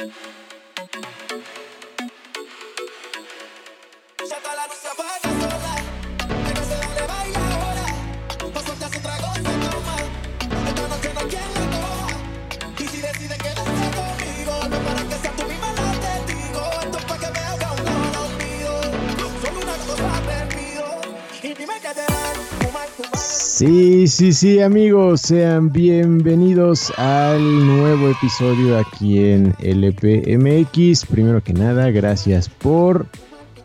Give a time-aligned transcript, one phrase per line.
[0.00, 0.29] Thank you.
[23.60, 31.04] Sí, sí, sí, amigos, sean bienvenidos al nuevo episodio aquí en LPMX.
[31.04, 33.04] Primero que nada, gracias por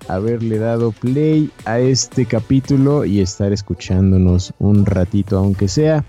[0.10, 6.04] haberle dado play a este capítulo y estar escuchándonos un ratito, aunque sea,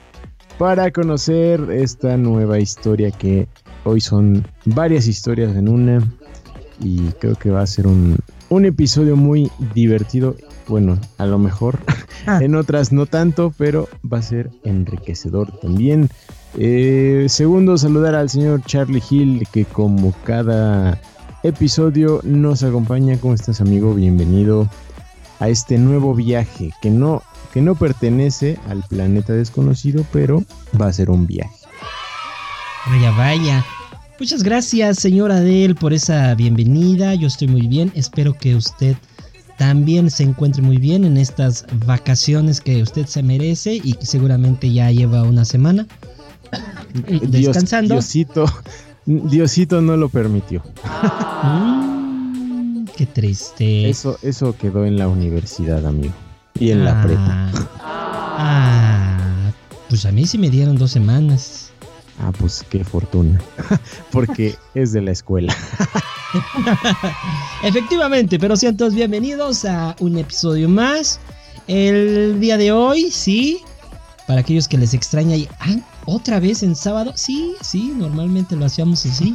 [0.58, 3.46] para conocer esta nueva historia que
[3.84, 6.02] hoy son varias historias en una
[6.80, 8.16] y creo que va a ser un,
[8.48, 10.34] un episodio muy divertido
[10.68, 11.78] bueno, a lo mejor,
[12.26, 12.40] ah.
[12.42, 16.08] en otras no tanto, pero va a ser enriquecedor también.
[16.58, 21.00] Eh, segundo, saludar al señor Charlie Hill, que como cada
[21.42, 23.18] episodio nos acompaña.
[23.18, 23.94] ¿Cómo estás, amigo?
[23.94, 24.68] Bienvenido
[25.38, 30.42] a este nuevo viaje que no, que no pertenece al planeta desconocido, pero
[30.80, 31.54] va a ser un viaje.
[32.86, 33.64] Vaya, vaya.
[34.18, 37.14] Muchas gracias, señor Adel, por esa bienvenida.
[37.14, 37.92] Yo estoy muy bien.
[37.94, 38.96] Espero que usted
[39.56, 44.72] también se encuentre muy bien en estas vacaciones que usted se merece y que seguramente
[44.72, 45.86] ya lleva una semana
[47.22, 47.94] descansando.
[47.94, 48.46] Diosito,
[49.06, 50.62] Diosito no lo permitió.
[51.42, 53.88] Mm, qué triste.
[53.88, 56.14] Eso, eso quedó en la universidad, amigo.
[56.58, 57.50] Y en la prepa.
[58.38, 59.52] Ah,
[59.88, 61.70] pues a mí sí me dieron dos semanas.
[62.18, 63.40] Ah, pues qué fortuna.
[64.10, 65.54] Porque es de la escuela.
[67.62, 71.20] Efectivamente, pero sean todos bienvenidos a un episodio más.
[71.66, 73.60] El día de hoy, sí,
[74.26, 78.66] para aquellos que les extraña y ah, otra vez en sábado, sí, sí, normalmente lo
[78.66, 79.34] hacíamos así.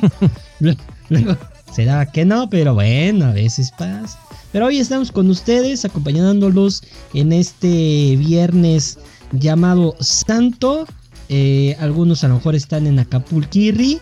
[1.10, 1.38] Luego,
[1.74, 4.20] será que no, pero bueno, a veces pasa.
[4.52, 6.84] Pero hoy estamos con ustedes acompañándolos
[7.14, 9.00] en este viernes
[9.32, 10.86] llamado Santo.
[11.30, 14.02] Eh, algunos a lo mejor están en Acapulquirri,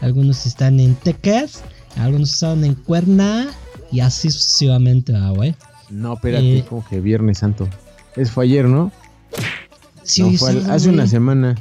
[0.00, 1.62] algunos están en Tequas
[1.96, 3.48] algunos estaban en Cuerna
[3.92, 5.54] y así sucesivamente, ah, güey.
[5.88, 7.68] No, espérate, eh, como que Viernes Santo.
[8.16, 8.92] Es fue ayer, ¿no?
[10.02, 11.56] Sí, fue hace una semana.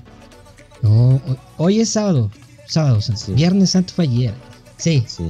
[0.81, 1.21] No,
[1.57, 2.31] hoy, es sábado.
[2.65, 4.33] Sábado, Viernes Santo fue ayer.
[4.77, 5.03] Sí.
[5.07, 5.29] sí.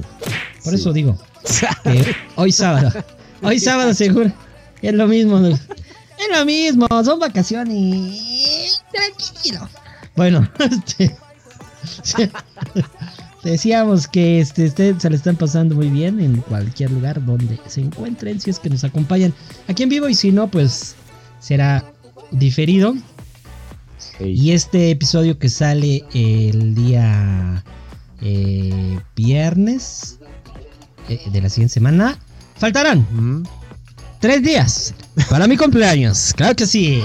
[0.62, 1.18] Por eso digo.
[2.36, 2.92] hoy sábado.
[3.42, 4.30] Hoy sábado seguro.
[4.82, 5.38] Es lo mismo.
[6.20, 6.86] Es lo mismo.
[7.02, 8.82] Son vacaciones.
[8.92, 9.66] Tranquilo.
[10.16, 11.16] Bueno, este.
[13.42, 17.80] Decíamos que este, este, se le están pasando muy bien en cualquier lugar donde se
[17.80, 19.32] encuentren, si es que nos acompañan
[19.66, 20.94] aquí en vivo y si no, pues
[21.40, 21.84] será
[22.30, 22.94] diferido.
[24.18, 27.64] Y este episodio que sale el día
[28.20, 30.18] eh, viernes
[31.08, 32.18] eh, de la siguiente semana,
[32.56, 33.46] faltarán
[34.20, 34.94] tres días
[35.30, 37.02] para mi cumpleaños, claro que sí.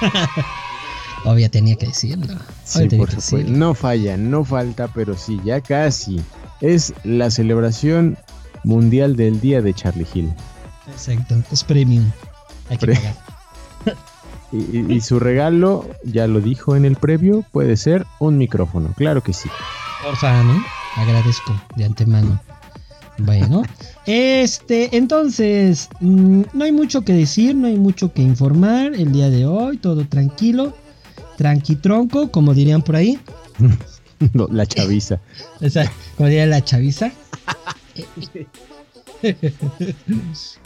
[1.24, 2.38] Obvio tenía que decirlo.
[2.70, 3.50] Sí, por supuesto.
[3.50, 6.20] No falla, no falta, pero sí, ya casi.
[6.60, 8.16] Es la celebración
[8.62, 10.32] mundial del día de Charlie Hill.
[10.88, 12.08] Exacto, es premium.
[12.68, 13.14] Hay que pagar.
[14.52, 19.32] Y, su regalo, ya lo dijo en el previo, puede ser un micrófono, claro que
[19.32, 19.48] sí.
[20.02, 20.60] Porfa, ¿no?
[20.96, 22.40] Agradezco de antemano.
[23.18, 23.62] Bueno,
[24.06, 29.30] este, entonces, mm, no hay mucho que decir, no hay mucho que informar el día
[29.30, 30.74] de hoy, todo tranquilo
[31.40, 33.18] tranquitronco, como dirían por ahí.
[34.50, 35.20] la chaviza.
[36.18, 37.12] como diría la chaviza.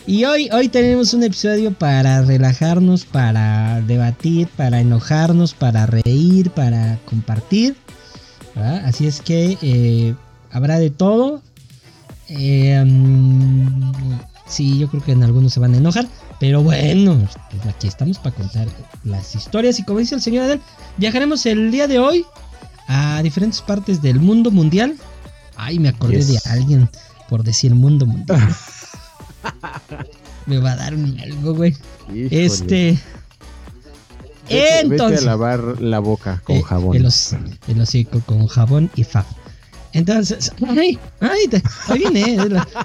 [0.06, 6.98] y hoy, hoy tenemos un episodio para relajarnos, para debatir, para enojarnos, para reír, para
[7.04, 7.76] compartir.
[8.56, 10.16] Así es que eh,
[10.50, 11.40] habrá de todo.
[12.28, 13.92] Eh, mm,
[14.48, 16.08] sí, yo creo que en algunos se van a enojar.
[16.40, 18.68] Pero bueno, pues aquí estamos para contar
[19.04, 19.78] las historias.
[19.78, 20.60] Y como dice el señor Adel,
[20.96, 22.24] viajaremos el día de hoy
[22.88, 24.96] a diferentes partes del mundo mundial.
[25.56, 26.88] Ay, me acordé de alguien
[27.28, 28.54] por decir mundo mundial.
[30.46, 31.76] me va a dar un algo, güey.
[32.12, 32.98] Este.
[34.48, 35.20] entonces.
[35.20, 36.96] Vete a lavar la boca con eh, jabón.
[36.96, 37.08] El,
[37.68, 39.24] el, hocico con jabón y fa.
[39.92, 42.36] Entonces, ay, ay, ahí viene,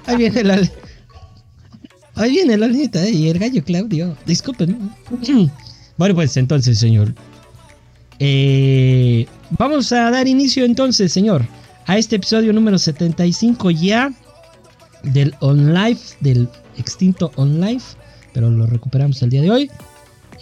[0.06, 0.60] ahí viene la,
[2.20, 3.12] Ahí viene la neta ¿eh?
[3.12, 4.16] y el gallo Claudio.
[4.26, 4.90] Disculpen.
[5.96, 7.14] Bueno, pues entonces, señor.
[8.20, 9.26] Eh,
[9.58, 11.44] vamos a dar inicio entonces, señor,
[11.86, 14.10] a este episodio número 75 ya
[15.02, 17.98] del On Life, del extinto On Life,
[18.32, 19.70] pero lo recuperamos el día de hoy.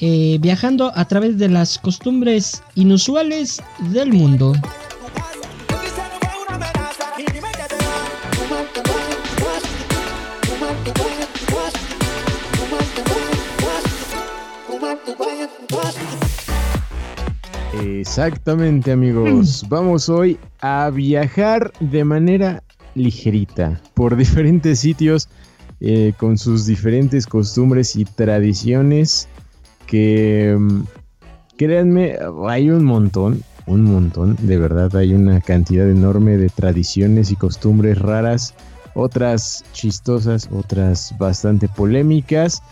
[0.00, 3.60] Eh, viajando a través de las costumbres inusuales
[3.90, 4.52] del mundo.
[17.82, 22.62] Exactamente amigos, vamos hoy a viajar de manera
[22.94, 25.28] ligerita por diferentes sitios
[25.81, 29.28] eh, con sus diferentes costumbres y tradiciones
[29.87, 30.82] que mm,
[31.56, 32.19] créanme
[32.49, 37.99] hay un montón, un montón, de verdad hay una cantidad enorme de tradiciones y costumbres
[37.99, 38.55] raras,
[38.94, 42.62] otras chistosas, otras bastante polémicas.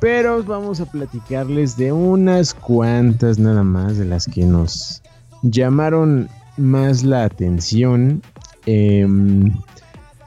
[0.00, 5.02] Pero vamos a platicarles de unas cuantas nada más de las que nos
[5.42, 8.22] llamaron más la atención.
[8.66, 9.52] Em,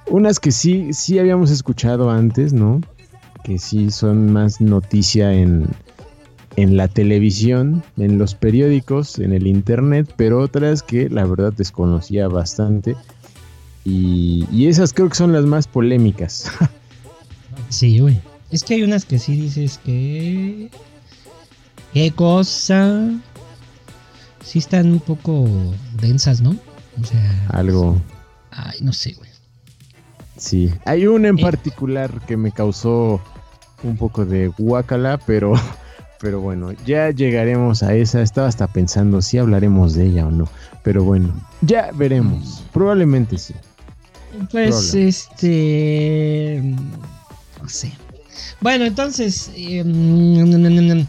[0.08, 2.82] unas que sí, sí habíamos escuchado antes, ¿no?
[3.44, 5.68] Que sí son más noticia en,
[6.56, 12.28] en la televisión, en los periódicos, en el internet, pero otras que la verdad desconocía
[12.28, 12.96] bastante.
[13.86, 16.52] Y, y esas creo que son las más polémicas.
[17.70, 18.20] sí, güey.
[18.52, 20.70] Es que hay unas que sí dices que.
[21.94, 23.10] ¿Qué cosa?
[24.44, 25.48] Sí están un poco
[26.02, 26.56] densas, ¿no?
[27.00, 27.48] O sea.
[27.50, 28.02] Algo.
[28.52, 29.30] Ay, no sé, güey.
[30.38, 30.74] Sí.
[30.86, 31.42] Hay una en eh.
[31.42, 33.22] particular que me causó
[33.84, 35.54] un poco de guacala, pero.
[36.22, 38.22] Pero bueno, ya llegaremos a esa.
[38.22, 40.50] Estaba hasta pensando si hablaremos de ella o no.
[40.84, 42.62] Pero bueno, ya veremos.
[42.74, 43.54] Probablemente sí.
[44.52, 46.62] Pues este.
[47.62, 47.94] No sé.
[48.62, 51.06] Bueno, entonces, em,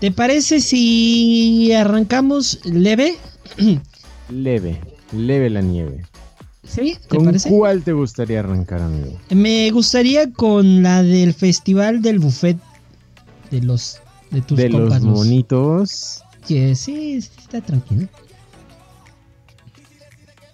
[0.00, 3.16] ¿te parece si arrancamos leve?
[4.28, 4.80] leve,
[5.12, 6.04] leve la nieve.
[6.64, 6.96] ¿Sí?
[7.08, 9.18] ¿Te ¿Con cuál te gustaría arrancar, amigo?
[9.30, 12.58] Me gustaría con la del festival del buffet
[13.50, 14.00] de los
[14.30, 16.22] de tus de los monitos.
[16.46, 18.08] Que sí, está tranquilo.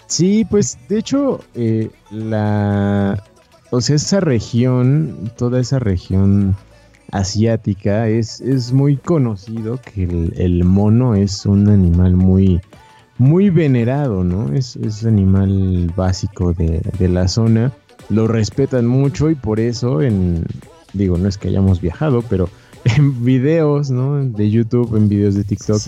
[0.07, 3.23] Sí, pues de hecho eh, la
[3.71, 6.57] o sea, esa región, toda esa región
[7.13, 10.05] asiática, es, es muy conocido que
[10.37, 12.61] el, mono es un animal muy,
[13.19, 14.53] muy venerado, ¿no?
[14.53, 17.73] Es, es animal básico de, la zona.
[18.09, 20.45] Lo respetan mucho y por eso en,
[20.93, 22.49] digo, no es que hayamos viajado, pero
[22.85, 24.25] en videos, ¿no?
[24.25, 25.83] De YouTube, en videos de TikTok,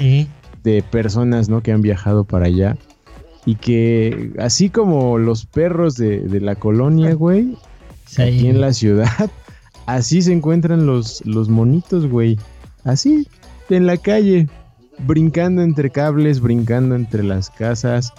[0.64, 1.62] de personas, ¿no?
[1.62, 2.76] Que han viajado para allá.
[3.46, 7.56] Y que así como los perros de, de la colonia, güey,
[8.16, 9.30] aquí en la ciudad,
[9.86, 12.38] así se encuentran los, los monitos, güey.
[12.84, 13.26] Así,
[13.68, 14.48] en la calle,
[15.00, 18.12] brincando entre cables, brincando entre las casas,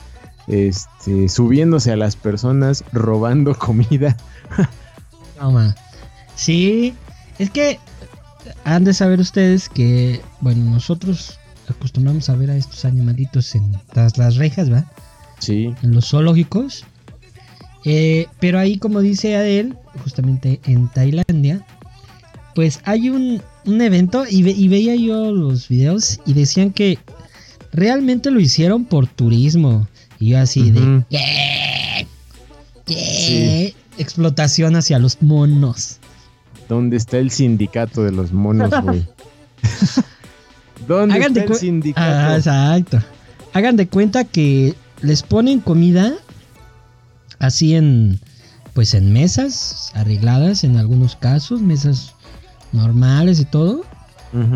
[0.47, 4.15] este, subiéndose a las personas, robando comida.
[5.38, 5.75] Toma.
[6.36, 6.94] Sí,
[7.38, 7.80] es que
[8.63, 14.18] han de saber ustedes que, bueno, nosotros acostumbramos a ver a estos animalitos en tras
[14.18, 14.86] las rejas, ¿va?
[15.39, 15.74] Sí.
[15.83, 16.86] En los zoológicos.
[17.85, 21.65] Eh, pero ahí, como dice Adel, justamente en Tailandia,
[22.55, 26.97] pues hay un, evento y, veía yo los videos y decían que
[27.71, 29.87] realmente lo hicieron por turismo.
[30.19, 31.03] Y yo así de...
[32.85, 33.75] ¿Qué?
[33.97, 35.99] Explotación hacia los monos.
[36.67, 39.05] ¿Dónde está el sindicato de los monos, güey?
[40.87, 42.01] ¿Dónde está el sindicato?
[42.05, 42.99] Ah, exacto.
[43.53, 46.13] Hagan de cuenta que les ponen comida
[47.39, 48.19] así en
[48.74, 52.13] pues en mesas arregladas en algunos casos, mesas
[52.72, 53.84] normales y todo.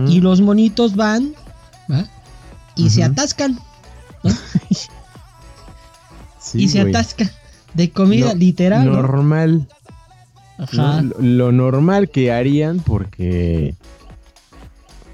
[0.07, 1.33] Y los monitos van
[2.75, 3.59] y se atascan.
[6.53, 7.29] y se atascan
[7.73, 8.85] de comida literal.
[8.85, 9.67] Normal.
[11.19, 13.75] lo, normal que harían porque,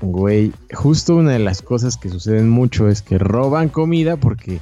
[0.01, 4.59] güey, justo una de las cosas que suceden mucho es que roban comida porque,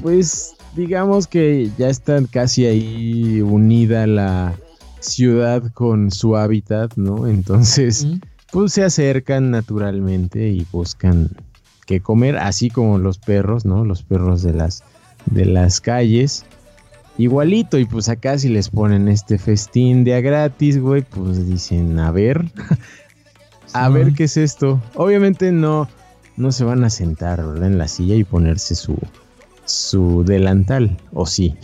[0.00, 4.54] pues, digamos que ya están casi ahí unida la
[5.00, 7.26] ciudad con su hábitat, ¿no?
[7.26, 8.06] Entonces,
[8.50, 11.30] pues se acercan naturalmente y buscan
[11.86, 13.84] qué comer, así como los perros, ¿no?
[13.84, 14.84] Los perros de las
[15.26, 16.44] de las calles.
[17.18, 21.98] Igualito, y pues acá si les ponen este festín de a gratis, güey, pues dicen,
[21.98, 22.50] a ver,
[23.74, 24.80] a ver qué es esto.
[24.94, 25.88] Obviamente no,
[26.38, 27.66] no se van a sentar, ¿verdad?
[27.66, 28.98] En la silla y ponerse su,
[29.72, 31.54] su delantal, o sí.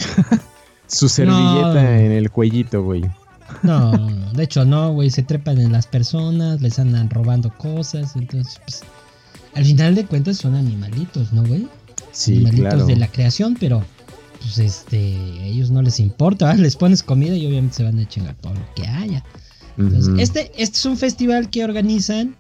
[0.86, 3.04] su servilleta en el cuellito, güey.
[3.62, 3.92] No,
[4.32, 8.82] de hecho no, güey, se trepan en las personas, les andan robando cosas, entonces, pues,
[9.54, 11.66] al final de cuentas son animalitos, ¿no, güey?
[12.12, 13.82] Sí, animalitos de la creación, pero,
[14.40, 18.06] pues, este, a ellos no les importa, les pones comida y obviamente se van a
[18.06, 19.24] chingar todo lo que haya.
[19.76, 22.34] Entonces, este, este es un festival que organizan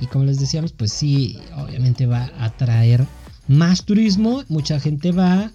[0.00, 3.04] y como les decíamos, pues sí, obviamente va a traer
[3.48, 5.50] más turismo, mucha gente va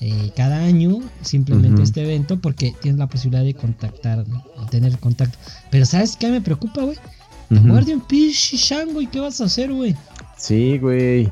[0.00, 4.98] eh, cada año simplemente a este evento porque tienes la posibilidad de contactar, de tener
[4.98, 5.38] contacto.
[5.70, 6.98] Pero ¿sabes qué me preocupa, güey?
[7.48, 9.94] Te muerde un pinche chango y ¿qué vas a hacer, güey?
[10.36, 11.30] Sí, güey.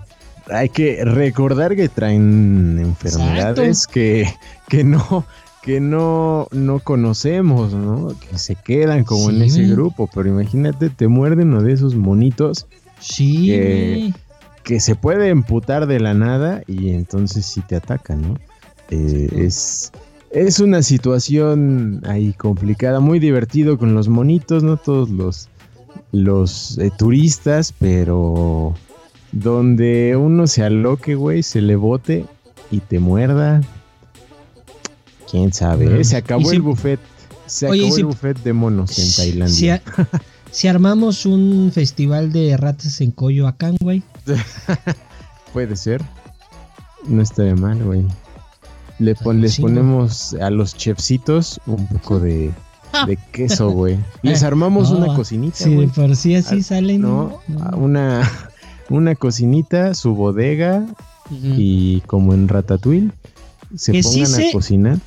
[0.51, 4.33] Hay que recordar que traen enfermedades que,
[4.69, 5.27] que no
[5.63, 8.15] que no, no conocemos, ¿no?
[8.19, 12.67] Que se quedan como en ese grupo, pero imagínate, te muerden uno de esos monitos.
[12.99, 13.47] Sí.
[13.47, 14.13] Que,
[14.65, 18.35] que, se puede emputar de la nada y entonces sí te atacan, ¿no?
[18.91, 19.93] Eh, es,
[20.31, 24.77] es una situación ahí complicada, muy divertido con los monitos, ¿no?
[24.77, 25.49] Todos los,
[26.13, 28.75] los eh, turistas, pero
[29.33, 32.27] donde uno se aloque, güey, se le bote
[32.71, 33.63] y te muerda,
[35.33, 36.05] Quién sabe, ¿eh?
[36.05, 37.01] se acabó el buffet.
[37.47, 39.83] Se acabó el buffet de monos en Tailandia.
[39.87, 40.03] Si,
[40.69, 44.03] armamos un festival de ratas en Coyoacán, güey.
[45.53, 46.03] Puede ser.
[47.07, 48.05] No estaría mal, güey.
[48.99, 52.53] Le les ponemos a los chefcitos un poco de,
[53.33, 53.99] queso, güey.
[54.23, 55.57] Les armamos una cocinita.
[55.57, 57.01] Sí, por si así ah, salen.
[57.01, 57.41] No,
[57.77, 58.31] Una,
[58.91, 60.87] una cocinita, su bodega
[61.31, 63.11] y como en Ratatouille
[63.75, 64.99] se pongan a cocinar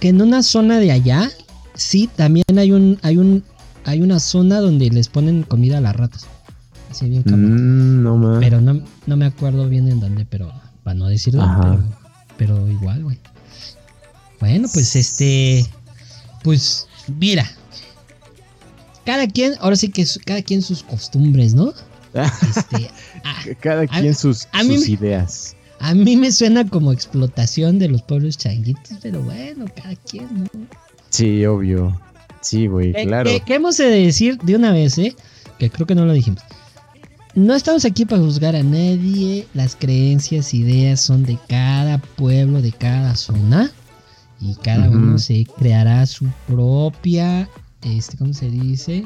[0.00, 1.30] que en una zona de allá,
[1.74, 3.44] sí, también hay un, hay un,
[3.86, 6.26] hay una zona donde les ponen comida a las ratas.
[6.90, 8.40] Así bien mm, no.
[8.40, 10.52] Pero no, no, me acuerdo bien en dónde, pero
[10.82, 11.42] para no decirlo,
[12.36, 13.18] pero, igual, güey.
[14.40, 15.64] Bueno, pues este,
[16.42, 16.88] pues
[17.18, 17.48] mira,
[19.04, 21.72] cada quien, ahora sí que cada quien sus costumbres, ¿no?
[22.14, 22.90] Este,
[23.60, 25.56] cada quien sus, sus ideas.
[25.78, 30.66] A mí me suena como explotación de los pueblos changuitos, pero bueno, cada quien, ¿no?
[31.10, 31.98] Sí, obvio.
[32.46, 33.28] Sí, güey, claro.
[33.44, 35.16] ¿Qué, hemos de decir de una vez, eh?
[35.58, 36.40] Que creo que no lo dijimos.
[37.34, 39.48] No estamos aquí para juzgar a nadie.
[39.52, 43.72] Las creencias, ideas son de cada pueblo, de cada zona.
[44.40, 47.48] Y cada uno se creará su propia,
[47.82, 49.04] este, ¿cómo se dice?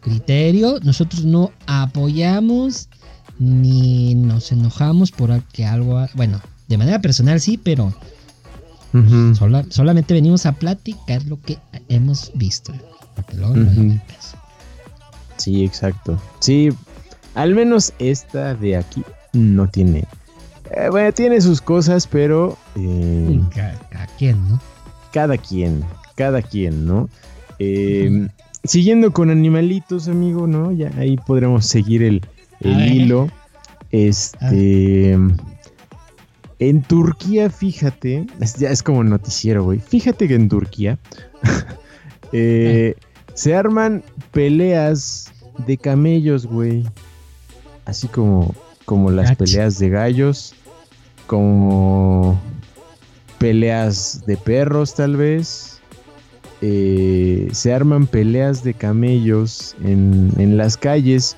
[0.00, 0.78] Criterio.
[0.82, 2.90] Nosotros no apoyamos
[3.38, 7.94] ni nos enojamos por que algo, bueno, de manera personal sí, pero
[9.70, 11.58] solamente venimos a platicar lo que
[11.88, 12.72] hemos visto.
[15.36, 16.20] Sí, exacto.
[16.40, 16.70] Sí,
[17.34, 20.04] al menos esta de aquí no tiene.
[20.70, 22.56] Eh, bueno, tiene sus cosas, pero.
[22.76, 24.60] Eh, cada, quien, ¿no?
[25.12, 25.84] Cada quien,
[26.14, 27.08] cada quien, ¿no?
[27.58, 28.28] Eh,
[28.64, 30.72] siguiendo con animalitos, amigo, ¿no?
[30.72, 32.22] Ya ahí podremos seguir el,
[32.60, 33.28] el hilo.
[33.90, 35.18] Este.
[36.68, 38.24] En Turquía, fíjate.
[38.40, 39.80] Es, ya es como noticiero, güey.
[39.80, 40.98] Fíjate que en Turquía.
[42.34, 42.94] Eh,
[43.34, 45.30] se arman peleas
[45.66, 46.82] de camellos, güey.
[47.84, 48.54] Así como,
[48.86, 50.54] como las peleas de gallos.
[51.26, 52.40] Como
[53.36, 55.78] peleas de perros, tal vez.
[56.62, 61.36] Eh, se arman peleas de camellos en, en las calles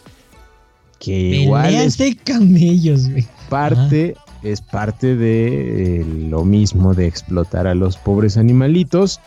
[1.01, 3.27] que igual es de camellos, güey.
[3.49, 9.21] Parte, es parte de eh, lo mismo de explotar a los pobres animalitos.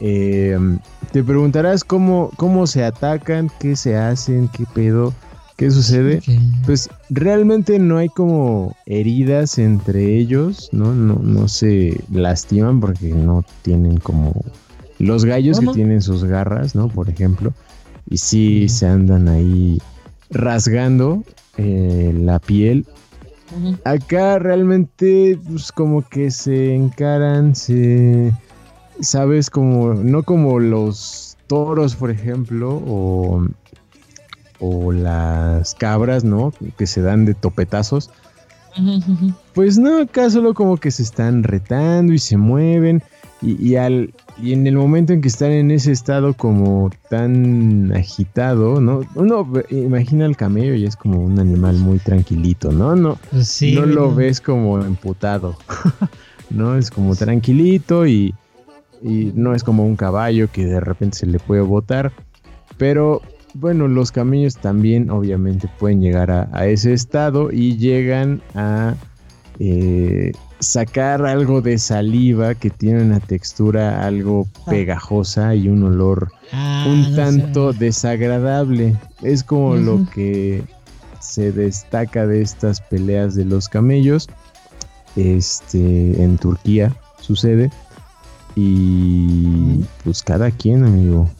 [0.00, 0.78] Em,
[1.12, 5.12] te preguntarás cómo, cómo se atacan, qué se hacen, qué pedo,
[5.56, 6.22] qué sucede.
[6.64, 10.94] Pues realmente no hay como heridas entre ellos, ¿no?
[10.94, 14.32] No, no se lastiman porque no tienen como
[14.98, 16.88] los gallos que tienen sus garras, ¿no?
[16.88, 17.52] Por ejemplo.
[18.08, 19.80] Y sí se andan ahí
[20.30, 21.24] rasgando
[21.56, 22.86] eh, la piel.
[23.84, 28.32] Acá realmente, pues como que se encaran, se.
[29.00, 29.94] Sabes, como.
[29.94, 33.46] No como los toros, por ejemplo, o.
[34.60, 36.52] O las cabras, ¿no?
[36.76, 38.10] Que se dan de topetazos.
[39.54, 43.02] Pues no, acá solo como que se están retando y se mueven.
[43.42, 48.82] Y, al, y en el momento en que están en ese estado como tan agitado,
[48.82, 49.00] ¿no?
[49.14, 52.94] Uno imagina al camello y es como un animal muy tranquilito, ¿no?
[52.96, 55.56] No, no lo ves como emputado,
[56.50, 56.76] ¿no?
[56.76, 58.34] Es como tranquilito y,
[59.02, 62.12] y no es como un caballo que de repente se le puede botar.
[62.76, 63.22] Pero
[63.54, 68.94] bueno, los camellos también obviamente pueden llegar a, ese estado y llegan a...
[69.58, 76.84] Eh, sacar algo de saliva que tiene una textura algo pegajosa y un olor ah,
[76.86, 78.96] un tanto desagradable.
[79.22, 80.62] Es como lo que
[81.20, 84.28] se destaca de estas peleas de los camellos.
[85.16, 87.70] Este en Turquía sucede.
[88.54, 91.30] Y pues cada quien, amigo.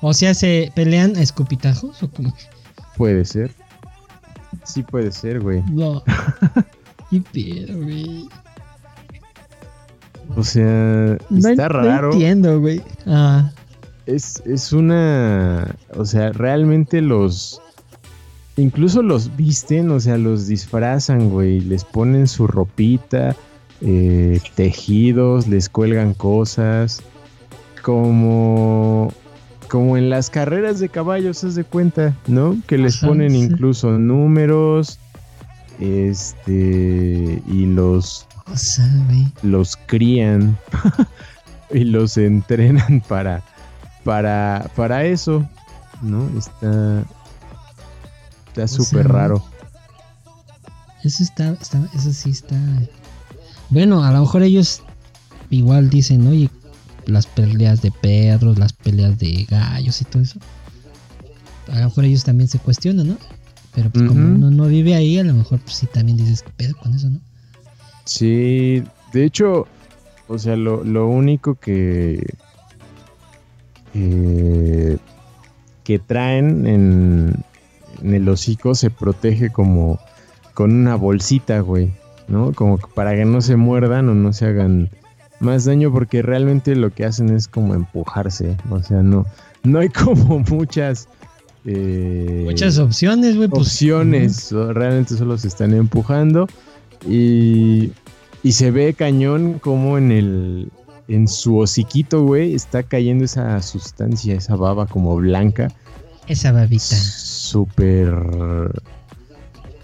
[0.00, 2.34] o sea, ¿se pelean a escupitajos o cómo?
[2.96, 3.52] Puede ser.
[4.64, 5.62] Sí puede ser, güey.
[5.70, 6.02] No.
[7.10, 8.28] güey?
[10.36, 12.08] O sea, está raro.
[12.08, 12.82] No entiendo, güey.
[13.06, 13.50] Ah.
[14.06, 17.60] es, es una, o sea, realmente los,
[18.56, 23.36] incluso los visten, o sea, los disfrazan, güey, les ponen su ropita,
[23.80, 27.02] eh, tejidos, les cuelgan cosas,
[27.82, 29.12] como,
[29.68, 32.56] como en las carreras de caballos, se de cuenta, ¿no?
[32.66, 34.98] Que les ponen incluso números,
[35.80, 38.26] este, y los,
[39.42, 40.56] los crían
[41.70, 43.42] y los entrenan para,
[44.04, 45.48] para, para eso,
[46.02, 46.28] ¿no?
[46.38, 47.04] Está,
[48.48, 49.44] está súper raro.
[51.02, 52.56] Eso está, está, eso sí está.
[53.68, 54.82] Bueno, a lo mejor ellos
[55.50, 56.50] igual dicen, oye,
[57.06, 60.38] las peleas de perros, las peleas de gallos y todo eso.
[61.70, 63.16] A lo mejor ellos también se cuestionan, ¿no?
[63.74, 66.50] Pero pues como uno no vive ahí, a lo mejor pues sí también dices, ¿qué
[66.56, 67.20] pedo con eso, no?
[68.04, 69.66] Sí, de hecho,
[70.28, 72.34] o sea, lo, lo único que...
[73.94, 74.98] Eh,
[75.84, 77.44] que traen en,
[78.02, 80.00] en el hocico se protege como
[80.54, 81.92] con una bolsita, güey,
[82.28, 82.52] ¿no?
[82.52, 84.90] Como para que no se muerdan o no se hagan
[85.40, 89.26] más daño porque realmente lo que hacen es como empujarse, o sea, no,
[89.62, 91.08] no hay como muchas...
[91.64, 93.48] Eh, muchas opciones, güey.
[93.48, 96.46] Pues, opciones, realmente solo se están empujando
[97.08, 97.92] y,
[98.42, 100.72] y se ve cañón como en el...
[101.06, 105.70] En su hociquito, güey, está cayendo esa sustancia, esa baba como blanca.
[106.26, 106.96] Esa babita.
[106.96, 108.10] Súper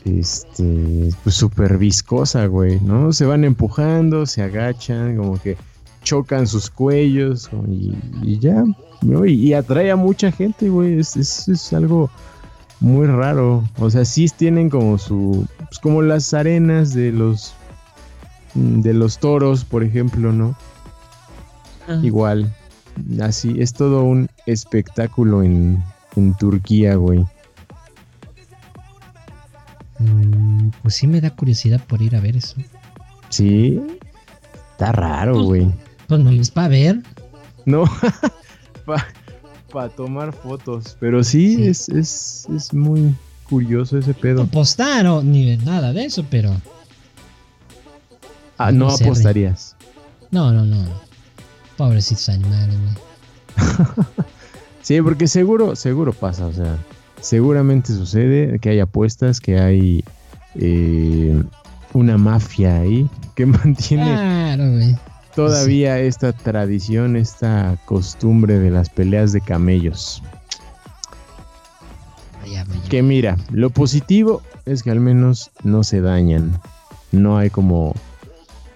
[0.05, 3.13] este, pues súper viscosa, güey, ¿no?
[3.13, 5.57] Se van empujando, se agachan, como que
[6.03, 8.65] chocan sus cuellos y, ya,
[9.03, 9.27] ¿no?
[9.27, 12.11] Y, atrae a mucha gente, güey, es, es, algo
[12.81, 17.55] muy raro, o sea, sí tienen como su, pues como las arenas de los,
[18.55, 20.57] de los toros, por ejemplo, ¿no?
[21.87, 22.01] Ah.
[22.03, 22.55] Igual,
[23.23, 25.83] así, es todo un espectáculo en,
[26.17, 27.25] en Turquía, güey.
[30.01, 32.57] Mm, pues sí me da curiosidad por ir a ver eso.
[33.29, 33.81] Sí.
[34.73, 35.65] Está raro, pues, güey.
[35.67, 37.03] Pues, no es para ver.
[37.65, 37.85] No.
[39.73, 40.97] para tomar fotos.
[41.01, 43.15] Pero sí, Es, es, es, muy
[43.49, 44.45] curioso ese pedo.
[44.45, 46.55] No postar o ni nada de eso, pero.
[48.59, 49.77] Ah, no, apostarías.
[50.31, 50.85] No, no, no.
[51.77, 53.77] Pobrecitos animales, güey.
[54.83, 56.77] sí, porque seguro, seguro pasa, o sea
[57.21, 60.05] seguramente sucede que hay apuestas, que hay
[60.57, 61.43] eh,
[61.93, 64.99] una mafia ahí que mantiene
[65.35, 70.23] todavía esta tradición, esta costumbre de las peleas de camellos.
[72.89, 76.61] Que mira, lo positivo es que al menos no se dañan.
[77.13, 77.95] No hay como...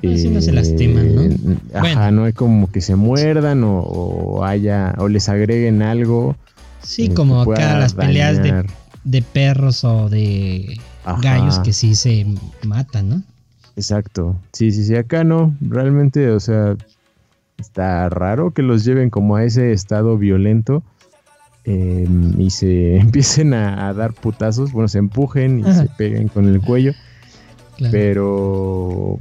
[0.02, 1.22] no se lastiman, ¿no?
[1.22, 6.36] Eh, ajá, no hay como que se muerdan o, o, haya o les agreguen algo
[6.84, 8.38] Sí, como acá las peleas
[9.04, 10.78] de, perros o de
[11.20, 12.26] gallos que sí se
[12.62, 13.22] matan, ¿no?
[13.76, 14.36] Exacto.
[14.52, 14.96] Sí, sí, sí.
[14.96, 15.54] Acá no.
[15.60, 16.76] Realmente, o sea,
[17.58, 20.82] está raro que los lleven como a ese estado violento
[21.64, 24.72] em, y se empiecen a, dar putazos.
[24.72, 26.92] Bueno, se empujen y se peguen con el cuello.
[27.90, 29.18] Pero,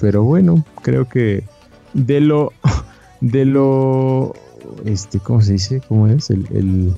[0.00, 1.44] pero bueno, creo que
[1.92, 2.52] de lo,
[3.20, 3.42] de
[4.86, 5.82] este, ¿cómo se dice?
[5.88, 6.30] ¿Cómo es?
[6.30, 6.94] El,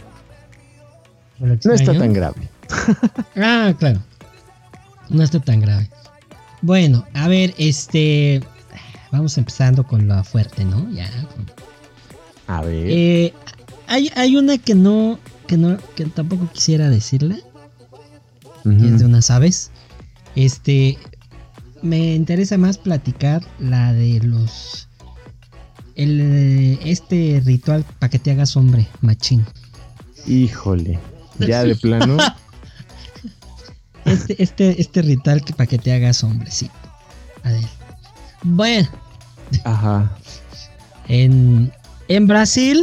[1.41, 2.49] no está tan grave.
[3.37, 4.01] ah, claro.
[5.11, 5.89] No está tan grave.
[6.65, 8.41] Bueno, a ver, este,
[9.13, 10.91] vamos empezando con lo fuerte, ¿no?
[10.93, 11.11] Ya.
[12.47, 12.87] A ver.
[12.89, 13.35] Eh,
[13.87, 17.43] hay, hay una que no, que no, que tampoco quisiera decirle
[18.65, 19.73] es de unas aves.
[20.37, 20.97] Este,
[21.83, 24.89] me interesa más platicar la de los
[25.97, 29.45] el, eh, este ritual para que te hagas hombre, machín.
[30.27, 30.99] Híjole,
[31.41, 32.17] ya de plano.
[34.15, 36.71] Este, este, este ritual que para que te hagas hombre, sí.
[37.43, 37.65] A ver.
[38.43, 38.89] Bueno.
[39.65, 40.11] Ajá.
[41.07, 41.71] En,
[42.09, 42.83] en Brasil,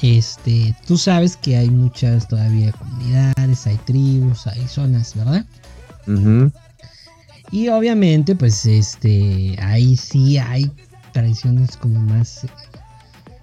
[0.00, 5.44] este, tú sabes que hay muchas todavía comunidades, hay tribus, hay zonas, ¿verdad?
[7.50, 10.70] Y obviamente, pues, este, ahí sí hay
[11.12, 12.46] tradiciones como más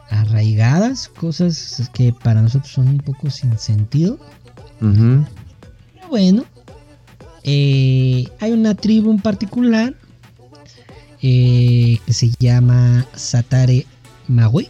[0.10, 4.20] arraigadas, cosas que para nosotros son un poco sin sentido.
[4.80, 6.44] Pero bueno,
[7.44, 9.96] eh, hay una tribu en particular
[11.22, 13.86] eh, que se llama Satare
[14.28, 14.70] Maui,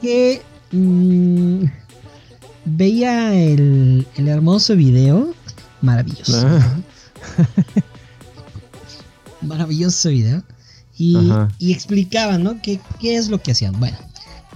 [0.00, 1.64] que mm,
[2.64, 5.34] veía el, hermoso video,
[5.80, 6.46] maravilloso.
[6.46, 6.76] Ah.
[9.42, 10.42] maravilloso video
[11.58, 12.60] y, explicaban, ¿no?
[12.62, 13.78] ¿Qué, es lo que hacían?
[13.78, 13.96] Bueno,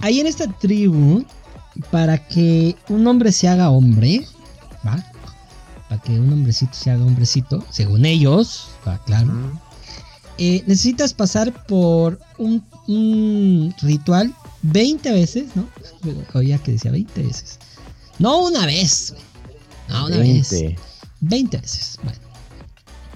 [0.01, 1.25] ahí en esta tribu,
[1.91, 4.25] para que un hombre se haga hombre.
[5.89, 8.67] Para que un hombrecito se haga hombrecito, según ellos,
[9.05, 9.33] claro.
[10.37, 15.67] eh, necesitas pasar por un, un ritual 20 veces, ¿no?
[16.33, 17.59] Oía que decía 20 veces.
[18.19, 19.23] No una vez, güey.
[19.89, 20.49] No una vez.
[20.51, 20.77] 20.
[21.21, 21.99] 20 veces.
[22.03, 22.19] Bueno.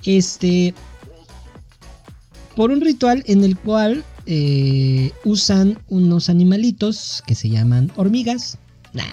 [0.05, 0.73] Este.
[2.55, 8.57] Por un ritual en el cual eh, usan unos animalitos que se llaman hormigas.
[8.93, 9.03] Nah,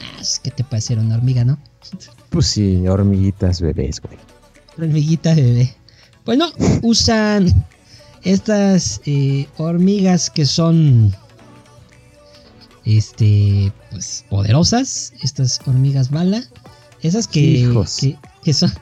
[0.43, 1.59] que te puede ser una hormiga, ¿no?
[2.31, 4.19] Pues sí, hormiguitas bebés, güey.
[4.77, 5.75] Hormiguita bebé.
[6.25, 6.51] Bueno,
[6.83, 7.49] usan
[8.23, 11.15] estas eh, hormigas que son.
[12.85, 13.73] Este.
[13.91, 15.13] Pues poderosas.
[15.23, 16.45] Estas hormigas bala.
[17.03, 17.73] Esas que.
[18.01, 18.73] Que, que son.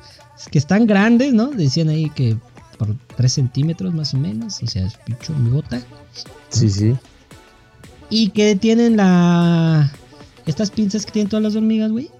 [0.51, 1.47] Que están grandes, ¿no?
[1.47, 2.37] Decían ahí que
[2.79, 4.63] por 3 centímetros más o menos.
[4.63, 5.81] O sea, es pinche hormigota.
[6.51, 6.95] Sí, sí.
[8.11, 9.93] Y que tienen la.
[10.47, 12.11] Estas pinzas que tienen todas las hormigas, güey.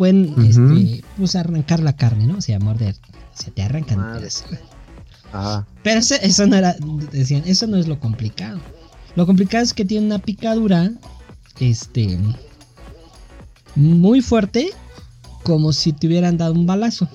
[0.00, 2.38] Pueden, este, pues arrancar la carne, ¿no?
[2.38, 2.96] O sea, morder.
[3.34, 3.98] O sea, te arrancan.
[3.98, 4.28] Madre.
[5.30, 5.66] Ajá.
[5.82, 6.74] Pero eso, eso no era.
[7.12, 8.60] Decían, eso no es lo complicado.
[9.14, 10.90] Lo complicado es que tiene una picadura.
[11.58, 12.18] Este.
[13.74, 14.70] Muy fuerte.
[15.42, 17.06] Como si te hubieran dado un balazo.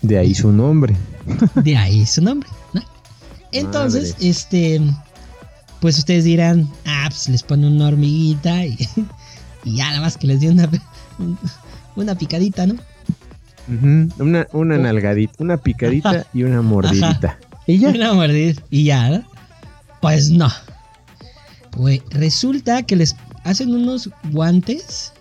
[0.00, 0.96] De ahí su nombre.
[1.54, 2.82] De ahí su nombre, ¿no?
[3.52, 4.28] Entonces, Madre.
[4.28, 4.80] este.
[5.80, 8.76] Pues ustedes dirán, ah, pues les pone una hormiguita y,
[9.64, 10.68] y ya nada más que les dio una,
[11.96, 12.76] una picadita, ¿no?
[14.18, 14.78] Una, una Oh.
[14.78, 16.26] nalgadita, una picadita Ajá.
[16.34, 17.38] y una mordidita.
[17.66, 17.88] Y ya.
[17.90, 19.24] Una mordida y ya, ¿no?
[20.00, 20.48] Pues no.
[21.70, 25.12] Pues resulta que les hacen unos guantes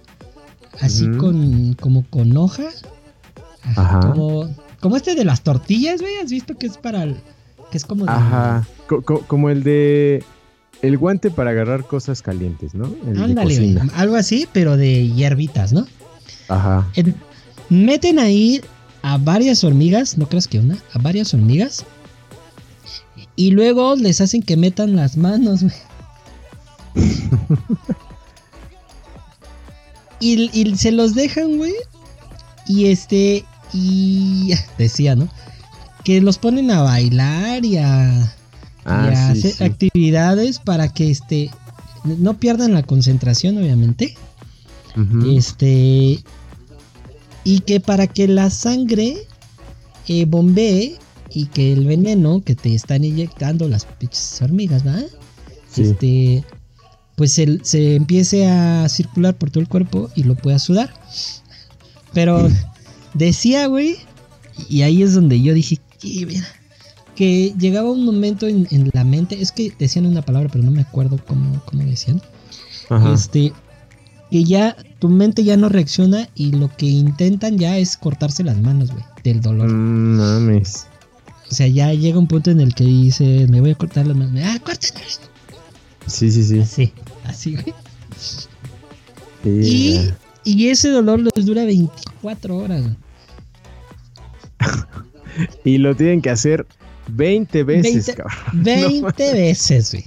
[0.82, 2.64] así con como con hoja.
[3.76, 4.00] Ajá.
[4.00, 6.18] Como, como este de las tortillas, güey.
[6.18, 7.18] ¿Has visto que es para el-
[7.72, 8.66] que es como de- Ajá.
[8.88, 10.24] Co- co- como el de.
[10.82, 12.92] El guante para agarrar cosas calientes, ¿no?
[13.06, 15.86] El Ándale, algo así, pero de hierbitas, ¿no?
[16.52, 16.88] Ajá.
[16.96, 17.16] En-
[17.70, 18.62] meten ahí
[19.02, 21.86] a varias hormigas, no creas que una, a varias hormigas.
[23.36, 25.74] Y luego les hacen que metan las manos, güey.
[30.20, 31.74] y, y se los dejan, güey.
[32.68, 35.28] Y este, y decía, ¿no?
[36.04, 38.12] Que los ponen a bailar y a,
[38.86, 39.64] y a Ah, sí, hacer sí.
[39.64, 41.52] actividades para que este
[42.04, 44.16] no pierdan la concentración, obviamente.
[44.98, 45.38] Ujú.
[45.38, 46.24] Este.
[47.43, 49.17] Y que para que la sangre
[50.08, 50.97] eh, bombee
[51.34, 55.08] y que el veneno que te están inyectando las pinches hormigas, ¿verdad?
[55.69, 55.84] Sí.
[55.84, 56.43] Este.
[57.15, 60.91] Pues se empiece a circular por todo el cuerpo y lo pueda sudar.
[62.13, 62.49] Pero
[63.13, 63.97] decía, güey,
[64.69, 66.47] y ahí es donde yo dije, "Qué mira",
[67.15, 70.71] que llegaba un momento en, en la mente, es que decían una palabra, pero no
[70.71, 72.21] me acuerdo cómo, cómo decían
[72.89, 73.13] Ajá.
[73.13, 73.54] este
[74.32, 78.58] que ya tu mente ya no reacciona y lo que intentan ya es cortarse las
[78.58, 79.70] manos, güey, del dolor.
[79.70, 80.88] Mm, mames.
[81.52, 84.15] O sea, ya llega un punto en el que dice, me voy a cortar las
[84.15, 84.41] manos.
[84.44, 85.20] Ah, córtalas.
[86.08, 86.60] Sí, sí, sí.
[86.60, 86.94] Así,
[87.26, 87.76] así, güey.
[89.44, 90.12] Y,
[90.46, 92.86] y ese dolor les dura 24 horas.
[95.63, 96.67] Y lo tienen que hacer
[97.08, 98.63] 20 veces, 20 cabrón.
[98.63, 100.06] 20 veces, güey.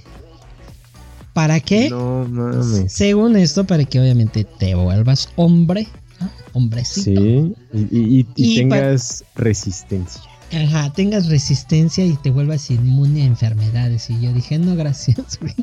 [1.34, 1.90] ¿Para qué?
[1.90, 2.90] No mames.
[2.92, 5.86] Según esto, para que obviamente te vuelvas hombre,
[6.20, 6.30] ¿no?
[6.54, 7.20] hombrecito.
[7.20, 7.54] Sí.
[7.74, 10.22] Y, y- y- y Y pa- tengas resistencia.
[10.52, 14.08] Ajá, tengas resistencia y te vuelvas inmune a enfermedades.
[14.10, 15.54] Y yo dije, no, gracias, güey.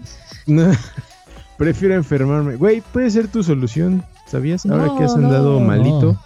[0.46, 0.72] No,
[1.58, 2.58] prefiero enfermarme.
[2.58, 4.66] Güey, puede ser tu solución, ¿sabías?
[4.66, 6.20] Ahora No, que has andado no, malito,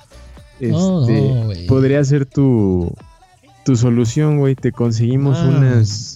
[0.60, 1.67] este, No, no, güey.
[1.67, 2.91] podría ser tu,
[3.63, 4.55] tu solución, güey.
[4.55, 5.45] Te conseguimos Ah.
[5.55, 6.15] unas,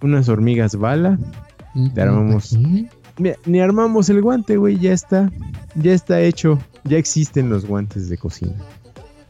[0.00, 1.18] unas hormigas bala.
[1.94, 2.56] Te armamos.
[3.46, 5.30] Ni armamos el guante, güey, ya está.
[5.74, 6.58] Ya está hecho.
[6.84, 8.54] Ya existen los guantes de cocina.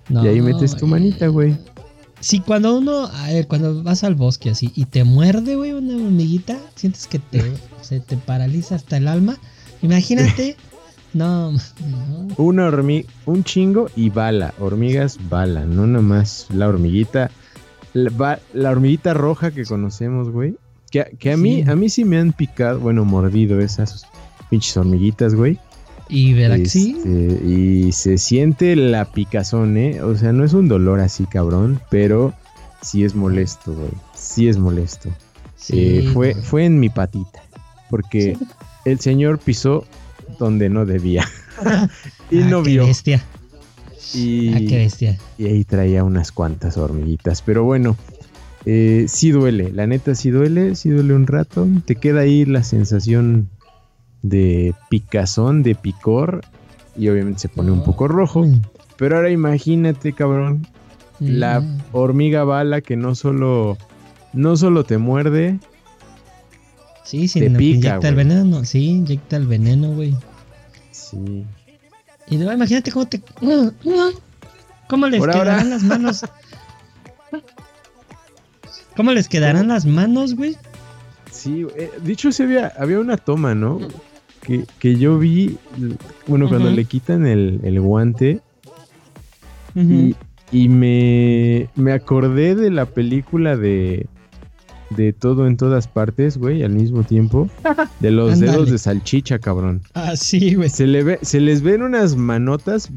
[0.08, 1.56] No, y ahí metes tu manita, güey.
[2.20, 5.94] Sí, cuando uno, a ver, cuando vas al bosque así y te muerde, güey, una
[5.94, 7.42] hormiguita, sientes que te,
[7.80, 9.36] se te paraliza hasta el alma.
[9.82, 10.56] Imagínate,
[11.14, 11.58] no, no,
[12.36, 14.52] Una hormiga, un chingo y bala.
[14.58, 15.64] Hormigas, bala.
[15.64, 17.30] No nomás la hormiguita.
[17.94, 20.56] La, la hormiguita roja que conocemos, güey.
[20.90, 21.70] Que, a- que a mí, Sí.
[21.70, 24.06] a mí sí me han picado, bueno, mordido esas
[24.50, 25.58] pinches hormiguitas, güey.
[26.10, 26.96] y verá que sí.
[26.96, 30.00] Este, y se siente la picazón, ¿eh?
[30.00, 32.32] O sea, no es un dolor así, cabrón, pero
[32.80, 33.90] sí es molesto, güey.
[34.14, 35.10] Sí es molesto.
[35.56, 37.42] sí, Eh, fue, fue en mi patita.
[37.90, 38.38] Porque
[38.86, 39.84] el señor pisó
[40.38, 41.28] donde no debía.
[42.30, 42.86] y Ah, no qué vio.
[42.86, 43.22] bestia,
[44.14, 45.18] Y, ah, qué bestia.
[45.36, 47.42] y ahí traía unas cuantas hormiguitas.
[47.42, 47.96] Pero bueno,
[48.70, 49.72] eh, sí duele.
[49.72, 50.74] La neta sí duele.
[50.74, 51.66] Sí duele un rato.
[51.86, 53.48] Te queda ahí la sensación
[54.22, 56.42] de picazón, de picor,
[56.96, 58.44] y obviamente se pone un poco rojo.
[58.96, 60.66] Pero ahora imagínate, cabrón,
[61.20, 63.78] la hormiga bala que no solo,
[64.32, 65.58] no solo te muerde,
[67.04, 68.64] Sí, sí, te no, pica, inyecta el veneno.
[68.66, 70.14] Sí, inyecta el veneno, güey.
[70.90, 71.46] sí.
[72.28, 73.22] Y luego imagínate cómo te.
[74.88, 75.64] ¿Cómo les Por quedarán ahora.
[75.70, 76.24] las manos?
[78.98, 80.56] ¿Cómo les quedarán las manos, güey?
[81.30, 83.78] Sí, eh, dicho se había, había una toma, ¿no?
[84.42, 85.56] Que, que yo vi,
[86.26, 88.40] bueno, cuando le quitan el, el guante
[89.76, 90.16] y,
[90.50, 94.06] y me, me acordé de la película de,
[94.90, 97.48] de todo en todas partes, güey, al mismo tiempo,
[98.00, 99.80] de los dedos de salchicha, cabrón.
[99.94, 100.70] Ah, sí, güey.
[100.70, 102.90] Se, le ve, se les ven unas manotas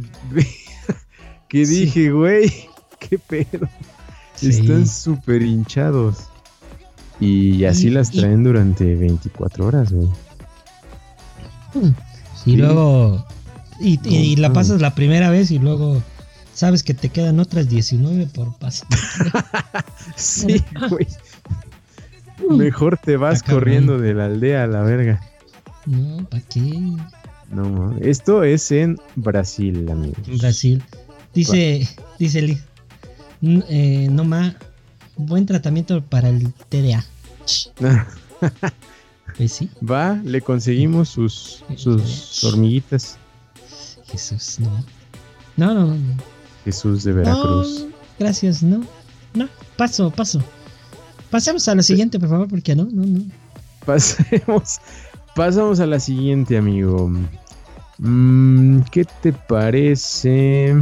[1.47, 1.81] que Sí.
[1.81, 2.51] dije, güey,
[2.99, 3.67] qué pedo.
[4.41, 4.49] Sí.
[4.61, 6.17] Están súper hinchados.
[7.19, 10.09] Y así Y- las y- traen durante 24 horas, güey.
[12.45, 12.55] Y Sí.
[12.57, 13.25] luego.
[13.79, 16.01] Y, la pasas la primera vez y luego.
[16.53, 18.85] Sabes que te quedan otras 19 por paso.
[20.15, 21.07] Sí, güey.
[22.49, 25.21] Mejor te vas corriendo de la aldea a la verga.
[25.85, 26.79] No, ¿para qué?
[27.51, 27.95] No.
[28.01, 30.27] Esto es en Brasil, amigos.
[30.27, 30.83] En Brasil.
[31.33, 31.87] Dice,
[32.19, 32.51] dice Lee.
[32.53, 32.61] "N-
[33.41, 34.55] eh, no más.
[35.17, 37.03] Buen tratamiento para el TDA.
[39.37, 43.17] Pues sí, Va, le conseguimos sus, sus hormiguitas.
[44.07, 44.69] Jesús, no.
[45.55, 46.17] No, no, no.
[46.65, 47.85] Jesús de Veracruz.
[47.87, 48.83] No, gracias, no.
[49.33, 50.41] No, paso, paso.
[51.29, 53.23] Pasemos a lo siguiente, por favor, porque no, no, no.
[53.85, 54.79] Pasemos.
[55.35, 57.09] Pasamos a la siguiente, amigo.
[57.99, 60.75] Mm, ¿Qué te parece?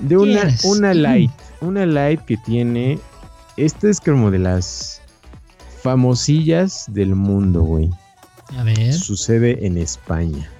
[0.00, 1.30] De una, una light.
[1.60, 2.98] Una light que tiene.
[3.56, 5.00] Esta es como de las
[5.82, 7.90] famosillas del mundo, güey.
[8.56, 8.92] A ver.
[8.92, 10.50] Sucede en España.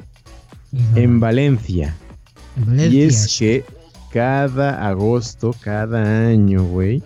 [0.95, 1.95] En Valencia.
[2.57, 3.07] En Y Valencia.
[3.07, 3.65] es que
[4.13, 7.03] cada agosto, cada año, güey,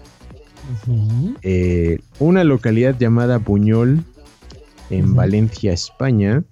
[1.42, 4.04] eh, una localidad llamada Buñol,
[4.90, 5.14] en.
[5.14, 6.42] Valencia, España,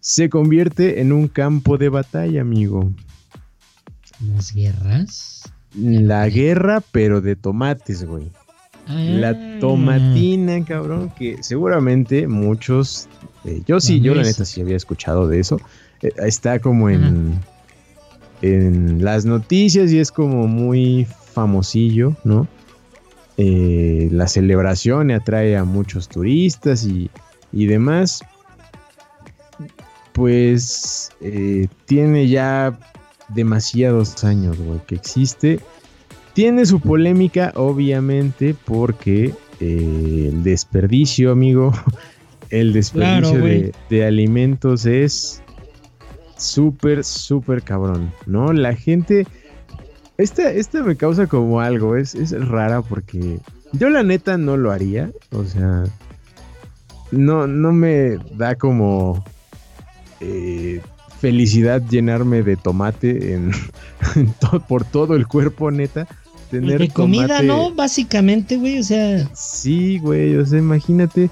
[0.00, 2.90] se convierte en un campo de batalla, amigo.
[4.20, 5.42] Las guerras.
[5.74, 8.30] La guerra, pero de tomates, güey.
[8.86, 8.94] Ah.
[8.94, 13.06] La tomatina, cabrón, que seguramente muchos,
[13.44, 15.60] eh, yo sí, yo la neta sí había escuchado de eso.
[16.00, 17.38] Eh, está como en,
[18.40, 22.48] en las noticias y es como muy famosillo, ¿no?
[23.36, 27.10] Eh, la celebración atrae a muchos turistas y,
[27.52, 28.22] y demás.
[30.14, 31.10] Pues
[31.84, 32.76] tiene ya
[33.28, 35.60] demasiados años, güey, que existe.
[36.34, 41.72] Tiene su polémica, obviamente, porque eh, el desperdicio, amigo,
[42.50, 45.42] el desperdicio Claro, de, de alimentos es
[46.36, 48.52] súper, súper cabrón, ¿no?
[48.52, 49.26] La gente...
[50.16, 53.38] Esta, esta me causa como algo, es, es rara porque
[53.72, 55.84] yo la neta no lo haría, o sea,
[57.10, 59.24] no, no me da como
[60.20, 60.80] eh,
[61.20, 63.50] felicidad llenarme de tomate en,
[64.16, 66.06] en to- por todo el cuerpo, neta.
[66.50, 67.74] Tener de comida, tomate- ¿no?
[67.74, 69.28] Básicamente, güey, o sea.
[69.34, 71.28] Sí, güey, o sea, imagínate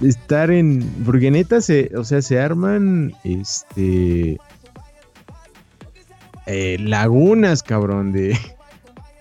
[0.00, 0.82] estar en.
[1.04, 4.38] Porque neta, se, o sea, se arman este.
[6.46, 8.38] eh, lagunas, cabrón, de,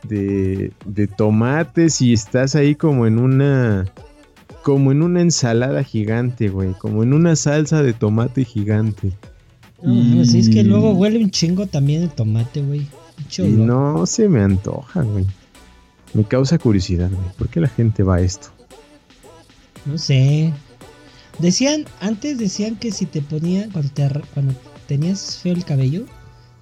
[0.03, 0.71] de.
[0.85, 3.85] de tomates y estás ahí como en una.
[4.63, 6.73] Como en una ensalada gigante, güey.
[6.73, 9.11] Como en una salsa de tomate gigante.
[9.81, 12.87] No, mames, sí, es que Y- luego huele un chingo también el tomate, güey.
[13.37, 15.25] Y no se me antoja, güey.
[16.13, 17.29] Me causa curiosidad, güey.
[17.37, 18.47] ¿Por qué la gente va a esto?
[19.85, 20.53] No sé.
[21.39, 24.53] Decían, antes decían que si te ponían, cuando, te, cuando
[24.87, 26.05] tenías feo el cabello,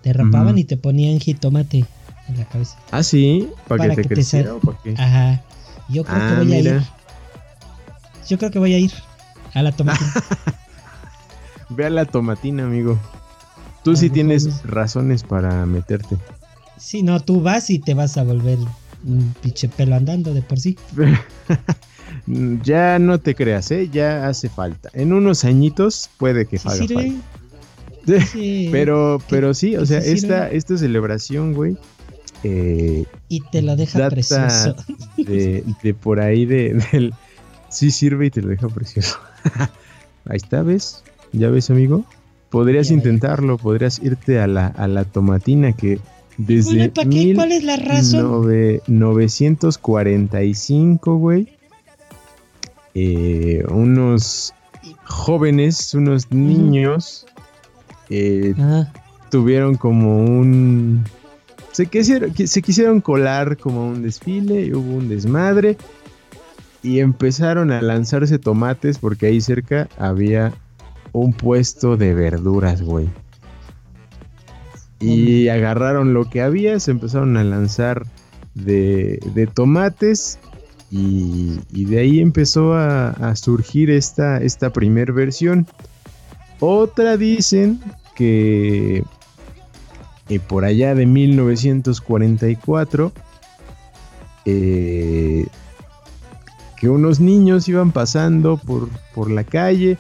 [0.02, 1.86] te rapaban y te ponían jitomate
[2.28, 2.78] en la cabeza.
[2.92, 4.94] Ah, sí, para, Para que te que te creciera para qué.
[4.98, 5.42] Ajá.
[5.90, 6.82] Yo creo Ah, que voy a ir.
[8.28, 8.92] Yo creo que voy a ir
[9.54, 10.04] a la tomate.
[11.70, 13.00] Ve a la tomatina, amigo.
[13.84, 16.18] Tú sí lo tienes razones para meterte.
[16.78, 18.58] sí, no, tú vas y te vas a volver
[19.04, 20.78] un pinche pelo andando de por sí.
[22.64, 23.90] ya no te creas, ¿eh?
[23.90, 24.90] Ya hace falta.
[24.94, 26.96] En unos añitos puede que ¿Sí haga sirve?
[28.08, 28.26] falta.
[28.32, 28.70] Sí.
[28.72, 31.76] Pero, pero sí, o sea, esta, esta celebración, güey,
[32.44, 34.76] eh, Y te lo deja data precioso.
[35.18, 37.14] de, de por ahí de, del...
[37.70, 39.18] Sí sirve y te lo deja precioso.
[40.26, 41.04] ahí está, ¿ves?
[41.38, 42.06] ¿Ya ves, amigo?
[42.50, 46.00] Podrías Ya, intentarlo, podrías irte a la, a la tomatina que
[46.38, 47.26] desde Bueno, ¿para qué?
[47.26, 48.44] mil ¿Cuál es la razón?
[48.44, 51.48] nove- 945, güey.
[52.98, 54.54] eh, unos
[55.04, 57.26] jóvenes, unos niños,
[58.10, 58.54] eh,
[59.30, 61.04] tuvieron como un...
[61.74, 65.76] Se quisieron, se quisieron colar como un desfile, hubo un desmadre
[66.84, 70.54] y empezaron a lanzarse tomates porque ahí cerca había
[71.20, 73.10] un puesto de verduras, güey.
[75.00, 78.06] Y agarraron lo que había, se empezaron a lanzar
[78.54, 80.40] de, de tomates
[80.92, 85.66] y, de ahí empezó a, surgir esta, esta primer versión.
[86.60, 87.80] Otra dicen
[88.16, 89.04] que
[90.30, 93.12] eh, por allá de 1944
[94.46, 95.46] eh,
[96.78, 99.98] que unos niños iban pasando por, por la calle,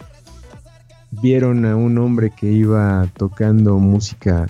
[1.21, 4.47] vieron a un hombre que iba tocando música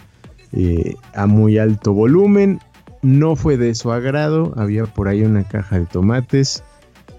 [0.51, 2.60] eh, a muy alto volumen
[3.06, 6.63] no fue de su agrado, había por ahí una caja de tomates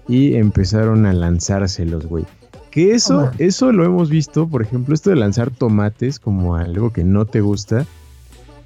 [0.07, 2.25] y empezaron a lanzárselos, güey.
[2.71, 7.05] Que eso, eso lo hemos visto, por ejemplo, esto de lanzar tomates como algo que
[7.05, 7.85] no te gusta,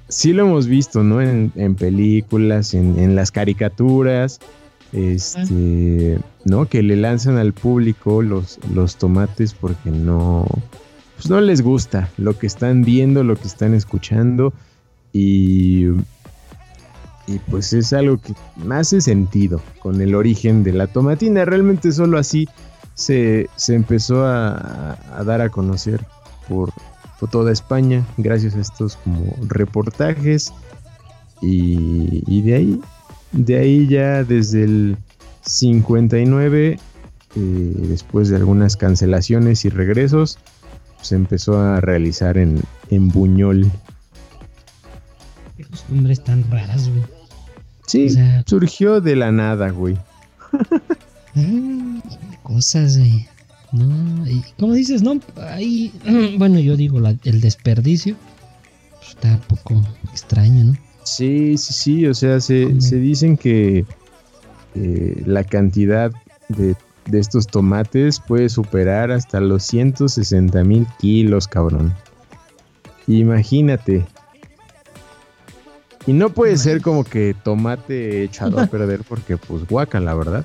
[0.08, 1.22] sí lo hemos visto, ¿no?
[1.22, 4.40] En, películas, en, las caricaturas,
[4.92, 6.66] este, ¿no?
[6.66, 10.46] Que le lanzan al público los, los tomates porque no,
[11.16, 14.52] pues no les gusta lo que están viendo, lo que están escuchando
[15.12, 15.88] y
[17.26, 18.34] y pues es algo que
[18.70, 21.44] hace sentido con el origen de la tomatina.
[21.44, 22.48] Realmente solo así
[22.94, 26.04] se, empezó a, dar a conocer
[26.48, 26.72] por,
[27.30, 30.52] toda España gracias a estos como reportajes
[31.40, 32.80] y, de ahí
[33.32, 34.96] de ahí ya desde el
[35.42, 36.78] 59
[37.34, 37.38] eh,
[37.88, 40.38] después de algunas cancelaciones y regresos
[41.00, 43.70] se empezó a realizar en, en Buñol
[45.56, 47.02] Qué costumbres tan raras, güey.
[47.86, 48.08] Sí,
[48.46, 49.96] surgió de la nada, güey.
[51.34, 52.02] Ah,
[52.42, 53.26] cosas, güey.
[53.72, 55.18] No, y como dices, no,
[55.48, 55.90] ahí,
[56.38, 58.16] bueno, yo digo, el desperdicio
[58.98, 60.76] pues, está un poco extraño, ¿no?
[61.04, 63.84] Sí, sí, sí, o sea, se, se dicen que
[64.74, 66.12] eh, la cantidad
[66.48, 71.94] de, de, estos tomates puede superar hasta los 160 mil kilos, cabrón.
[73.08, 74.06] Imagínate,
[76.06, 80.44] y no puede ser como que tomate echado a perder porque pues guaca, la verdad.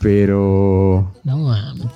[0.00, 1.12] Pero...
[1.24, 1.86] No mames.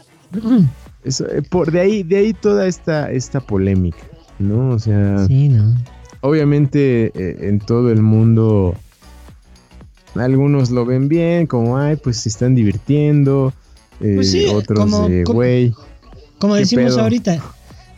[1.04, 4.02] Eh, por de ahí, de ahí toda esta, esta polémica,
[4.38, 4.70] ¿no?
[4.70, 5.26] O sea...
[5.26, 5.76] Sí, ¿no?
[6.20, 8.76] Obviamente eh, en todo el mundo
[10.14, 13.52] algunos lo ven bien, como, ay, pues se están divirtiendo.
[14.00, 15.74] Eh, pues sí, otros de, güey.
[16.38, 17.40] Como, decimos ahorita,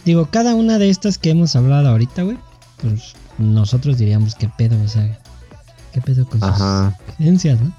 [0.04, 2.38] digo, cada una de estas que hemos hablado ahorita, güey,
[2.80, 5.18] pues nosotros diríamos qué pedo, o sea,
[5.92, 7.72] qué pedo con sus creencias, ¿no?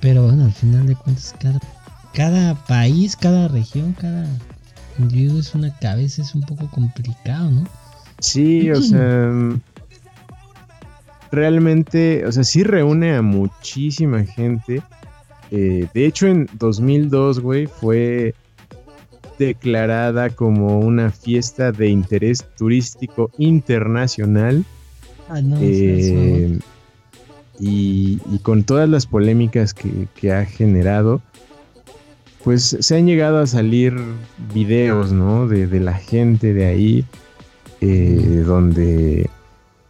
[0.00, 1.60] Pero bueno, al final de cuentas, cada,
[2.14, 4.26] cada país, cada región, cada
[4.98, 7.64] individuo es una cabeza, es un poco complicado, ¿no?
[8.18, 9.30] Sí, o sea,
[11.32, 14.82] realmente, o sea, sí reúne a muchísima gente.
[15.50, 18.34] Eh, de hecho, en 2002, güey, fue
[19.38, 24.64] declarada como una fiesta de interés turístico internacional
[25.32, 26.58] Ah, eh,
[27.58, 31.22] y, con todas las polémicas que, ha generado,
[32.44, 33.96] pues se han llegado a salir
[34.52, 35.48] videos, ¿no?
[35.48, 37.04] De, la gente de ahí,
[37.80, 39.30] eh, donde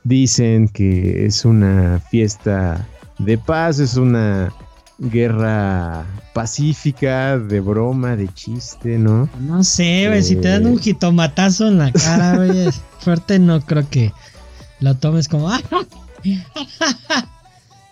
[0.05, 2.87] dicen que es una fiesta
[3.19, 4.53] de paz, es una
[4.99, 9.29] guerra pacífica, de broma, de chiste, ¿no?
[9.41, 12.69] No sé, güey, si te dan un eh, jitomatazo en la cara, güey,
[13.01, 14.13] fuerte no creo que
[14.81, 15.51] lo tomes como.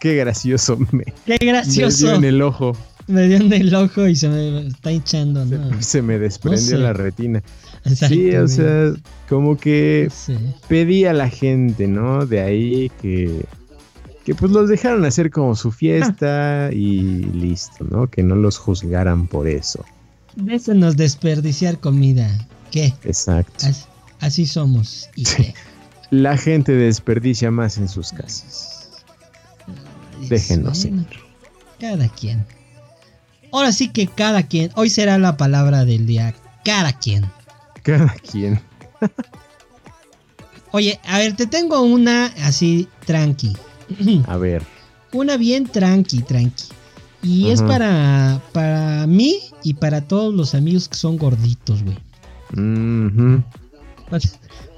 [0.01, 0.79] Qué gracioso.
[0.93, 2.05] Me, Qué gracioso.
[2.05, 2.77] Me dio en el ojo.
[3.11, 5.71] Me dio en el ojo y se me está hinchando, ¿no?
[5.83, 7.43] Se, me desprendió la retina.
[7.85, 8.93] sí, o sea,
[9.29, 10.11] como que
[10.69, 12.27] pedí a la gente, ¿no?
[12.27, 13.45] De ahí que,
[14.25, 18.07] que pues los dejaron hacer como su fiesta y listo, ¿no?
[18.07, 19.85] Que no los juzgaran por eso.
[20.37, 22.29] Déjenos desperdiciar comida.
[22.71, 22.95] ¿Qué?
[23.05, 23.67] Exacto.
[24.21, 25.09] Así, somos.
[25.17, 25.55] ¿Y qué?
[26.11, 29.05] La gente desperdicia más en sus casas.
[30.29, 30.87] Déjenos
[31.79, 32.45] Cada quien.
[33.53, 34.71] Ahora sí que cada quien.
[34.77, 36.35] Hoy será la palabra del día.
[36.65, 37.25] Cada quien.
[37.83, 38.61] Cada quien.
[40.73, 43.57] Oye, a ver, te tengo una así tranqui.
[44.27, 44.63] A ver.
[45.13, 46.65] Una bien tranqui, tranqui.
[47.23, 51.99] Y es para, para mí y para todos los amigos que son gorditos, güey.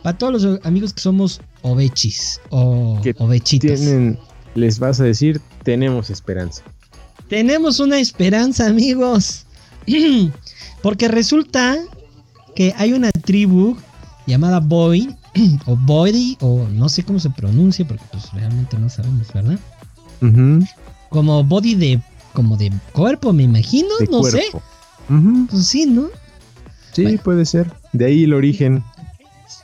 [0.03, 3.81] Para todos los amigos que somos ovechis o ovechitos.
[4.55, 6.65] les vas a decir, tenemos esperanza.
[7.33, 9.47] Tenemos una esperanza, amigos.
[10.83, 11.79] Porque resulta
[12.55, 13.75] que hay una tribu
[14.27, 15.17] llamada Boy,
[15.65, 19.59] o Body, o no sé cómo se pronuncia, porque pues realmente no sabemos, ¿verdad?
[21.09, 22.03] Como body de,
[22.35, 24.45] como de cuerpo, me imagino, no sé.
[25.49, 26.09] Pues sí, ¿no?
[26.93, 27.73] Sí, puede ser.
[27.95, 28.85] De ahí el origen.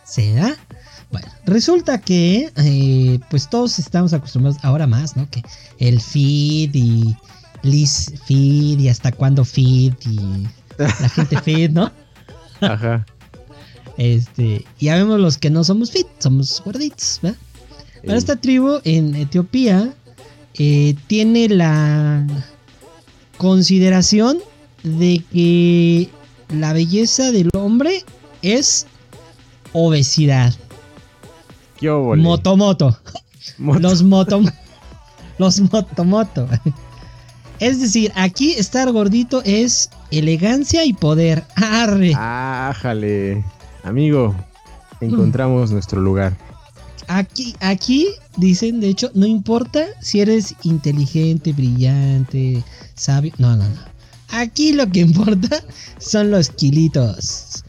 [0.04, 0.56] ¿Será?
[1.12, 5.28] Bueno, resulta que eh, pues todos estamos acostumbrados ahora más, ¿no?
[5.28, 5.42] Que
[5.78, 7.14] el feed y
[7.62, 10.46] Liz feed y hasta cuándo feed y
[10.78, 11.90] la gente feed, ¿no?
[12.60, 13.06] Ajá.
[13.96, 17.38] Este, ya vemos los que no somos fit, somos gorditos, ¿verdad?
[18.02, 19.92] Pero esta tribu en Etiopía
[20.54, 22.26] eh, tiene la
[23.38, 24.38] consideración
[24.82, 26.08] de que
[26.48, 28.04] la belleza del hombre
[28.42, 28.86] es
[29.72, 30.54] obesidad.
[31.78, 32.98] ¿Qué motomoto.
[33.58, 34.42] Los moto
[35.38, 36.48] los motomoto.
[37.60, 41.44] Es decir, aquí estar gordito es elegancia y poder.
[41.56, 42.12] Arre.
[42.14, 43.44] Ájale.
[43.82, 44.34] Amigo,
[45.00, 46.36] encontramos nuestro lugar.
[47.08, 52.62] Aquí, aquí dicen, de hecho, no importa si eres inteligente, brillante,
[52.94, 53.32] sabio.
[53.38, 53.80] No, no, no.
[54.30, 55.64] Aquí lo que importa
[55.98, 57.64] son los kilitos.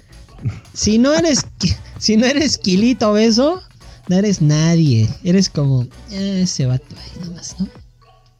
[0.74, 1.46] Si no eres,
[2.00, 3.62] si no eres kilito obeso,
[4.10, 5.10] no eres nadie.
[5.24, 7.68] Eres como eh, ese vato ahí nomás, ¿no?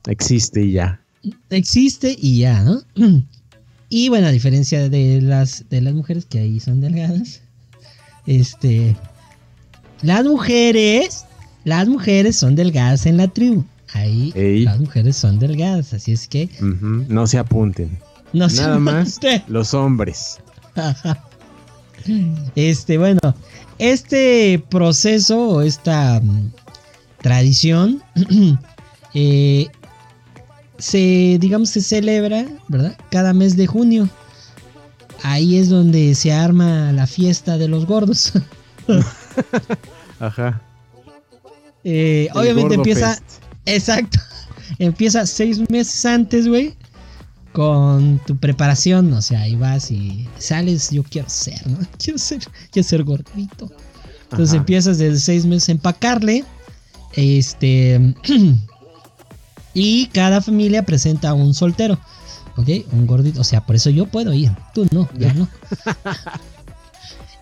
[0.08, 1.02] Existe y ya.
[1.50, 2.82] Existe y ya, ¿no?
[3.92, 7.42] Y bueno, a diferencia de las, de las mujeres que ahí son delgadas,
[8.28, 8.96] este,
[10.04, 11.26] las mujeres,
[11.64, 13.66] las mujeres son delgadas en la tribu.
[13.94, 14.32] Ahí
[14.64, 17.98] las mujeres son delgadas, así es que no se apunten.
[18.32, 20.38] No Nada más los hombres.
[22.56, 23.20] Este, bueno,
[23.80, 26.52] este proceso o esta mm,
[27.22, 28.04] tradición
[29.14, 29.68] eh,
[30.80, 32.98] se, digamos, se celebra, ¿verdad?
[33.12, 34.10] Cada mes de junio.
[35.22, 38.34] Ahí es donde se arma la fiesta de los gordos.
[40.20, 40.62] Ajá.
[41.84, 43.22] Eh, obviamente empieza.
[43.66, 44.20] Exacto.
[44.80, 46.74] Empieza seis meses antes, güey.
[47.52, 49.12] Con tu preparación.
[49.14, 50.90] O sea, ahí vas y sales.
[50.92, 51.80] Yo quiero ser, ¿no?
[51.98, 52.40] Quiero ser,
[52.72, 53.72] quiero ser gordito.
[54.32, 56.46] Entonces empiezas desde seis meses a empacarle.
[57.14, 58.16] Este.
[59.74, 62.00] y cada familia presenta un soltero.
[62.58, 62.68] ¿Ok?
[62.92, 63.42] Un gordito.
[63.42, 64.52] O sea, por eso yo puedo ir.
[64.74, 65.48] Tú no, ya no.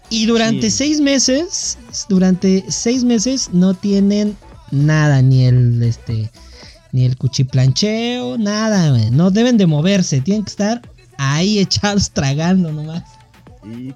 [0.09, 4.37] Y durante seis meses, durante seis meses no tienen
[4.71, 6.31] nada, ni el este,
[6.93, 10.81] ni el cuchiplancheo, nada, no deben de moverse, tienen que estar
[11.17, 13.03] ahí echados tragando nomás.
[13.65, 13.93] Y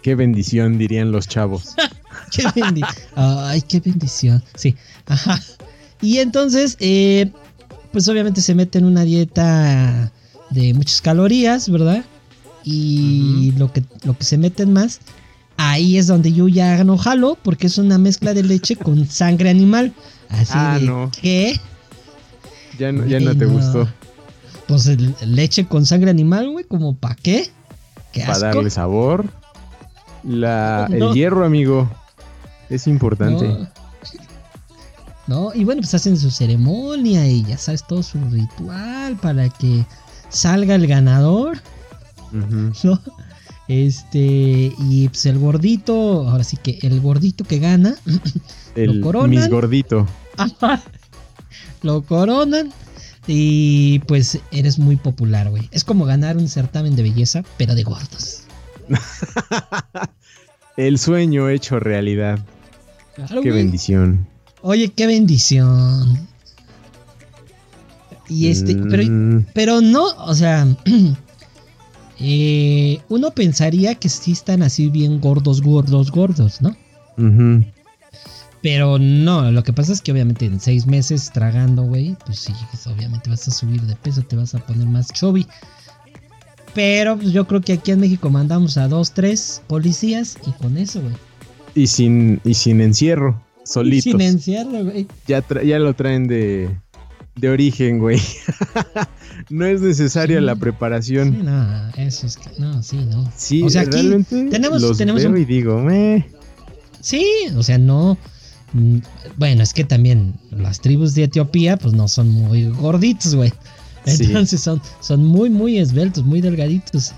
[0.00, 1.74] qué, bendición dirían los chavos.
[2.32, 2.96] qué bendición.
[3.14, 4.42] Ay, qué bendición.
[4.54, 5.38] Sí, ajá.
[6.00, 7.30] Y entonces, eh,
[7.92, 10.12] pues obviamente se mete en una dieta
[10.50, 12.04] de muchas calorías, ¿verdad?
[12.64, 15.00] Y lo, que, lo que se meten más
[15.56, 19.50] ahí es donde yo ya no jalo, porque es una mezcla de leche con sangre
[19.50, 19.92] animal.
[20.28, 21.60] Así ah, de, ¿qué?
[22.78, 23.88] Ya no, ya no te gustó.
[24.66, 24.88] Pues
[25.24, 27.48] leche con sangre animal, güey, como para qué?
[28.26, 29.26] Para darle sabor.
[30.24, 31.88] La, El hierro, amigo,
[32.68, 33.68] es importante.
[35.26, 35.52] No.
[35.54, 39.84] y bueno, pues hacen su ceremonia y ya sabes todo su ritual para que
[40.28, 41.58] salga el ganador.
[42.32, 43.00] ¿no?
[43.68, 47.96] Este, y pues el gordito, ahora sí que el gordito que gana,
[48.76, 49.30] el, lo coronan.
[49.30, 50.06] Mis gordito.
[51.82, 52.72] lo coronan.
[53.26, 55.68] Y pues eres muy popular, güey.
[55.72, 58.42] Es como ganar un certamen de belleza, pero de gordos.
[60.76, 62.38] el sueño hecho realidad.
[63.42, 64.28] qué bendición.
[64.68, 66.26] Oye, qué bendición.
[68.28, 69.46] Y este, pero, mm.
[69.54, 70.66] pero no, o sea,
[72.18, 76.74] Eh, uno pensaría que sí están así bien gordos, gordos, gordos, ¿no?
[78.62, 82.52] Pero no, lo que pasa es que obviamente en seis meses tragando, güey, pues sí,
[82.86, 85.46] obviamente vas a subir de peso, te vas a poner más chubby.
[86.74, 90.76] Pero pues, yo creo que aquí en México mandamos a dos, tres policías y con
[90.78, 91.14] eso, güey.
[91.74, 94.04] Y sin, y sin encierro, solitos.
[94.04, 95.06] sin encierro, güey.
[95.26, 96.70] Ya, ya lo traen de,
[97.36, 98.20] de origen, güey.
[99.50, 101.32] no es necesaria la preparación.
[101.32, 103.30] Sí, no, eso es que, no, sí, no.
[103.36, 106.26] Sí, o sea, aquí tenemos, los tenemos veo y digo, meh.
[107.00, 107.24] Sí,
[107.56, 108.18] o sea, no.
[108.72, 108.98] Mm,
[109.36, 113.52] bueno, es que también las tribus de Etiopía, pues no son muy gorditos, güey.
[114.06, 117.12] Entonces son, son muy, muy esbeltos, muy delgaditos.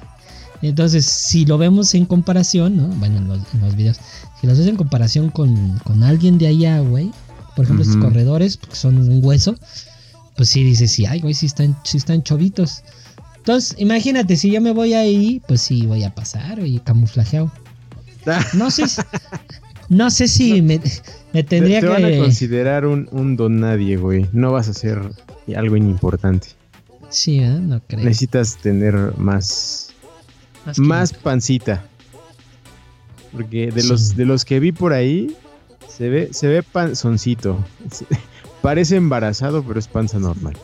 [0.63, 2.89] Entonces, si lo vemos en comparación, ¿no?
[2.89, 3.29] Bueno, en
[3.61, 3.99] los, videos,
[4.41, 7.13] si los ves en comparación con, con alguien de allá, güey,
[7.55, 9.55] por ejemplo, estos corredores, porque son un hueso,
[10.37, 12.83] pues sí dices, sí, ay, güey, sí están, sí están chovitos.
[13.37, 17.51] Entonces, imagínate, si yo me voy ahí, pues sí, voy a pasar, y camuflajeado.
[18.53, 19.01] No sé, si-
[19.89, 20.81] no sé si me,
[21.33, 22.19] me tendría te, te van a que...
[22.19, 24.27] considerar un, un don nadie, güey.
[24.33, 25.01] No vas a ser
[25.57, 26.49] algo importante.
[27.09, 27.49] Sí, ¿eh?
[27.49, 28.05] no creo.
[28.05, 29.88] Necesitas tener más,
[30.77, 31.85] más pancita.
[33.33, 33.89] Porque de Sí.
[33.89, 35.37] los de los que vi por ahí
[35.89, 37.59] se ve se ve panzoncito.
[38.63, 40.57] Parece embarazado, pero es panza normal.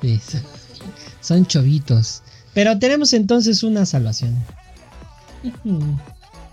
[0.00, 0.20] Sí,
[1.20, 2.22] son- chovitos.
[2.54, 4.34] Pero tenemos entonces una salvación.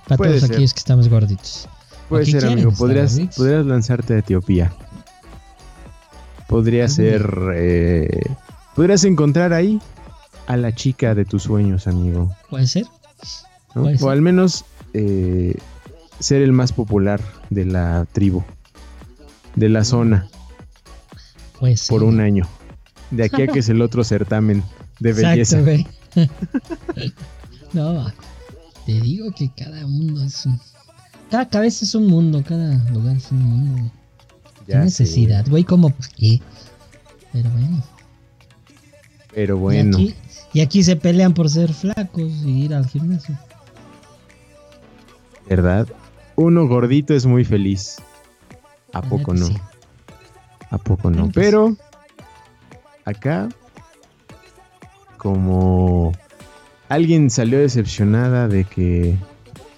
[0.08, 0.52] Para Puede todos ser.
[0.52, 1.68] aquellos que estamos gorditos.
[2.10, 2.72] Puede ser, quieren amigo.
[2.74, 4.74] Podrías, podrías lanzarte a Etiopía.
[6.48, 7.30] Podría Ah, ser.
[7.56, 8.22] eh,
[8.76, 9.80] podrías encontrar ahí
[10.48, 12.36] a la chica de tus sueños, amigo.
[12.50, 12.86] ¿Puede ser?
[13.76, 13.84] ¿no?
[13.84, 14.10] Puede O ser.
[14.10, 15.56] al menos eh,
[16.20, 18.44] ser el más popular de la tribu,
[19.56, 20.28] de la zona,
[21.60, 21.89] Puede ser.
[21.89, 22.48] por un año.
[23.12, 24.64] De aquí a que es el otro certamen
[25.00, 25.60] de belleza.
[25.60, 25.89] Exacto,
[27.74, 28.12] no,
[28.86, 30.60] te digo que cada mundo es un...
[31.32, 33.91] Cada cabeza es un mundo, cada lugar es un mundo.
[34.68, 36.39] Qué necesidad, güey, como pues qué.
[37.32, 37.84] Pero bueno.
[39.34, 40.16] pero Y, bueno, aquí,
[40.54, 43.38] y aquí se pelean por ser flacos y ir al gimnasio.
[45.47, 45.88] ¿verdad?
[46.36, 47.97] Uno gordito es muy feliz.
[48.91, 49.47] ¿A poco neta, no?
[49.47, 49.58] sí.
[50.70, 51.28] ¿A poco no?
[51.28, 51.76] Que Pero
[53.06, 53.49] acá,
[55.18, 56.12] como
[56.89, 59.16] alguien salió decepcionada de que,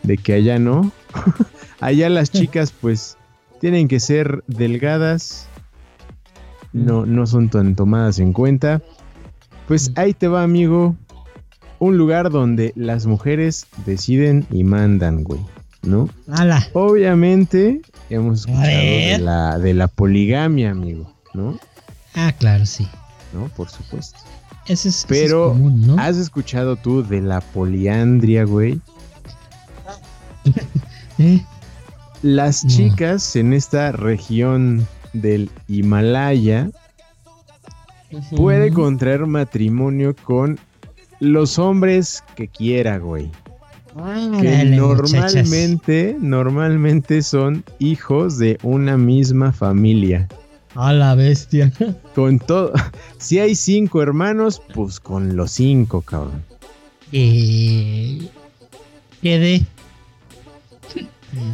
[0.04, 0.92] de que allá no,
[1.80, 3.18] allá las chicas pues
[3.60, 5.48] tienen que ser delgadas,
[6.74, 8.82] no, no son tan tomadas en cuenta.
[9.68, 10.96] Pues ahí te va, amigo,
[11.80, 15.40] un lugar donde las mujeres deciden y mandan, güey,
[15.82, 16.08] ¿no?
[16.32, 16.68] ¡Hala!
[16.74, 21.58] Obviamente hemos escuchado de la, de la poligamia, amigo, ¿no?
[22.14, 22.88] Ah, claro, sí.
[23.34, 23.48] ¿No?
[23.50, 24.18] Por supuesto.
[24.68, 25.98] Ese es, ese es Pero, común, ¿no?
[26.00, 28.80] ¿Has escuchado tú de la poliandria, güey?
[31.20, 31.42] ¿Eh?
[32.22, 32.70] Las No.
[32.70, 36.70] chicas en esta región del Himalaya
[38.36, 40.60] puede contraer matrimonio con
[41.20, 43.32] los hombres que quiera, güey.
[44.42, 45.36] Que muchachas.
[45.46, 50.28] normalmente, normalmente son hijos de una misma familia.
[50.74, 51.72] A la bestia.
[52.16, 52.74] Con todo,
[53.18, 56.44] si hay cinco hermanos, pues con los cinco, cabrón.
[57.14, 58.28] Eh,
[59.22, 59.64] quedé,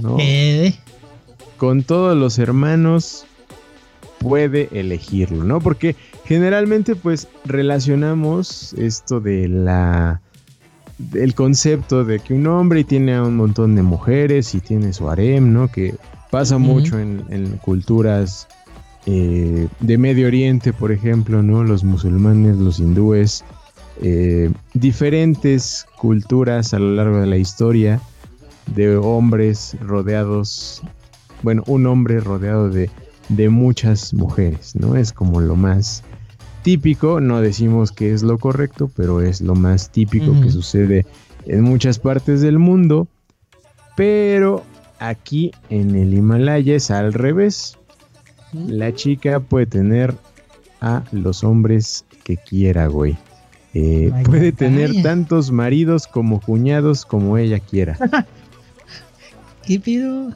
[0.02, 0.18] ¿no?
[0.18, 0.74] quedé.
[1.58, 3.26] Con todos los hermanos
[4.18, 5.60] puede elegirlo, ¿no?
[5.60, 5.96] Porque
[6.32, 10.22] generalmente, pues, relacionamos esto de la
[10.98, 15.10] del concepto de que un hombre tiene a un montón de mujeres y tiene su
[15.10, 15.68] harem, ¿no?
[15.70, 15.94] Que
[16.30, 18.48] pasa mucho en, en culturas
[19.08, 21.66] eh, de Medio Oriente, por ejemplo, ¿no?
[21.66, 23.44] Los musulmanes, los hindúes,
[24.02, 28.00] eh, diferentes culturas a lo largo de la historia
[28.74, 30.82] de hombres rodeados,
[31.44, 32.90] bueno, un hombre rodeado de,
[33.28, 34.96] de muchas mujeres, ¿no?
[34.96, 36.06] Es como lo más
[36.64, 41.06] típico, no decimos que es lo correcto, pero es lo más típico que sucede
[41.46, 43.08] en muchas partes del mundo,
[43.96, 44.64] pero
[45.00, 47.78] aquí en el Himalaya es al revés.
[48.54, 50.16] La chica puede tener
[50.82, 53.18] a los hombres que quiera, güey.
[53.74, 57.98] Eh, puede tener tantos maridos como cuñados como ella quiera.
[59.66, 60.34] ¿Qué pido?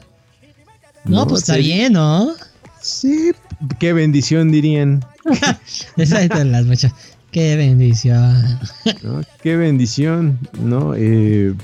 [1.04, 2.32] No, pues está bien, ¿no?
[2.80, 3.32] Sí,
[3.78, 5.04] qué bendición dirían.
[5.96, 6.92] De las muchas.
[7.32, 8.58] Qué bendición.
[9.02, 9.20] ¿no?
[9.42, 10.94] Qué bendición, ¿no?
[10.94, 11.54] Eh,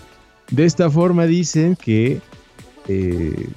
[0.51, 2.21] de esta forma dicen que
[2.89, 3.49] eh,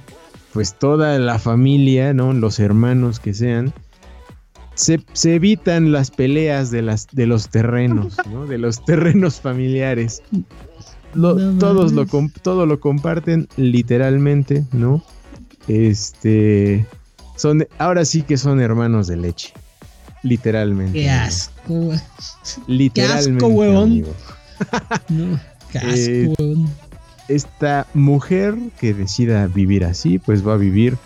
[0.52, 2.32] pues toda la familia, ¿no?
[2.32, 3.74] Los hermanos que sean,
[4.74, 8.46] se, se evitan las peleas de, las, de los terrenos, ¿no?
[8.46, 10.22] De los terrenos familiares.
[11.14, 12.06] Lo- No todos lo,
[12.42, 15.02] todo lo comparten literalmente, ¿no?
[15.68, 16.86] Este...
[17.36, 19.52] Son, ahora sí que son hermanos de leche.
[20.26, 20.92] Literalmente.
[20.98, 21.92] Qué asco.
[22.66, 23.44] Literalmente.
[23.44, 23.82] huevón.
[23.84, 24.14] amigo.
[25.08, 25.38] No,
[25.70, 26.68] qué asco, Eh, weón.
[27.28, 30.96] esta mujer que decida vivir así, pues va a vivir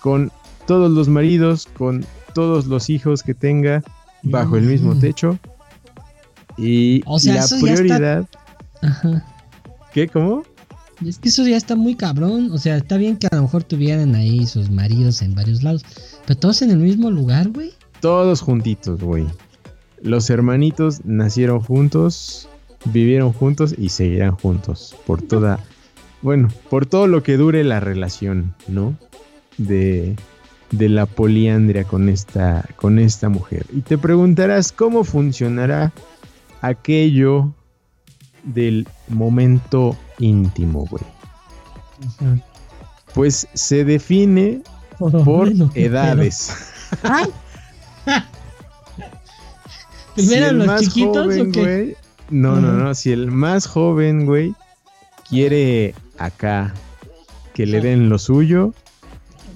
[0.00, 0.30] con
[0.66, 2.04] todos los maridos, con
[2.34, 3.82] todos los hijos que tenga
[4.22, 5.00] bajo el mismo Mm.
[5.00, 5.38] techo.
[6.56, 8.26] Y O sea, la eso ya está- prioridad,
[8.82, 9.24] Ajá.
[9.92, 10.08] ¿qué?
[10.08, 10.42] ¿Cómo?
[11.06, 12.50] Es que eso ya está muy cabrón.
[12.52, 15.84] O sea, está bien que a lo mejor tuvieran ahí sus maridos en varios lados.
[16.26, 17.70] Pero todos en el mismo lugar, güey.
[18.00, 19.26] Todos juntitos, güey.
[20.02, 22.48] Los hermanitos nacieron juntos,
[22.84, 25.58] vivieron juntos y seguirán juntos por toda,
[26.22, 28.96] bueno, por todo lo que dure la relación, ¿no?
[29.56, 30.14] De,
[30.70, 33.66] de la poliandria con esta, con esta mujer.
[33.72, 35.92] Y te preguntarás cómo funcionará
[36.60, 37.52] aquello
[38.44, 41.02] del momento íntimo, güey?
[43.14, 44.62] Pues se define
[44.98, 46.52] por qué edades.
[50.14, 51.60] ¿Primero Si los más chiquitos joven, o qué?
[51.60, 51.96] güey,
[52.30, 52.94] no, no, no.
[52.94, 54.54] Si el más joven, güey,
[55.28, 56.74] quiere acá
[57.54, 58.74] que le den lo suyo,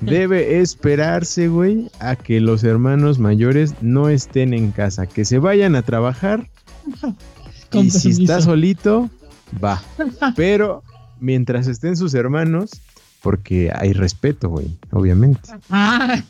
[0.01, 5.77] debe esperarse, güey, a que los hermanos mayores no estén en casa, que se vayan
[5.77, 6.49] a trabajar
[7.73, 9.11] y si está solito,
[9.63, 9.83] va.
[10.37, 10.83] Pero
[11.21, 12.71] mientras estén sus hermanos,
[13.23, 15.51] porque hay respeto, güey, obviamente.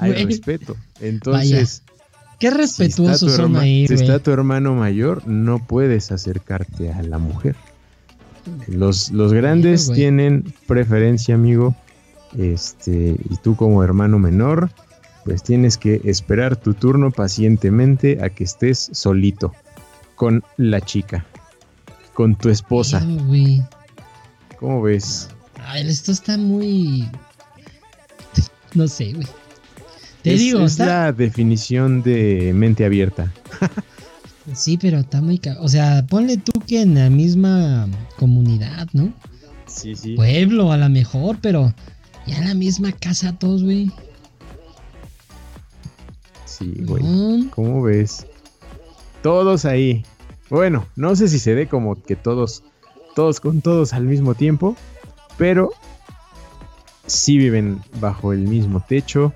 [0.00, 0.76] Hay respeto.
[1.00, 1.82] Entonces,
[2.38, 6.90] Qué si está, respetuosos tu son ahí, si está tu hermano mayor, no puedes acercarte
[6.90, 7.54] a la mujer.
[8.66, 11.74] Los, los grandes tienen preferencia, amigo.
[12.38, 14.70] Este, y tú como hermano menor,
[15.24, 19.52] pues tienes que esperar tu turno pacientemente a que estés solito
[20.14, 21.26] con la chica,
[22.14, 23.06] con tu esposa.
[24.58, 25.28] ¿Cómo ves?
[25.66, 27.08] Ay, esto está muy.
[28.74, 29.26] No sé, güey.
[30.22, 30.86] Te es, digo, es está.
[30.86, 33.32] la definición de mente abierta.
[34.54, 35.40] Sí, pero está muy.
[35.60, 37.86] O sea, ponle tú que en la misma
[38.18, 39.12] comunidad, ¿no?
[39.66, 40.14] Sí, sí.
[40.14, 41.72] Pueblo, a lo mejor, pero.
[42.26, 43.90] Ya en la misma casa todos, güey.
[46.44, 47.02] Sí, güey.
[47.02, 48.26] No, ¿Cómo ves?
[49.22, 50.04] Todos ahí.
[50.48, 52.62] Bueno, no sé si se ve como que todos,
[53.14, 54.76] todos con todos al mismo tiempo,
[55.38, 55.70] pero
[57.06, 59.32] sí viven bajo el mismo techo.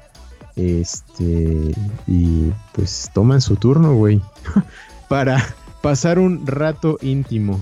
[0.57, 1.75] Este,
[2.07, 4.23] y pues toman su turno, güey,
[5.09, 7.61] para pasar un rato íntimo.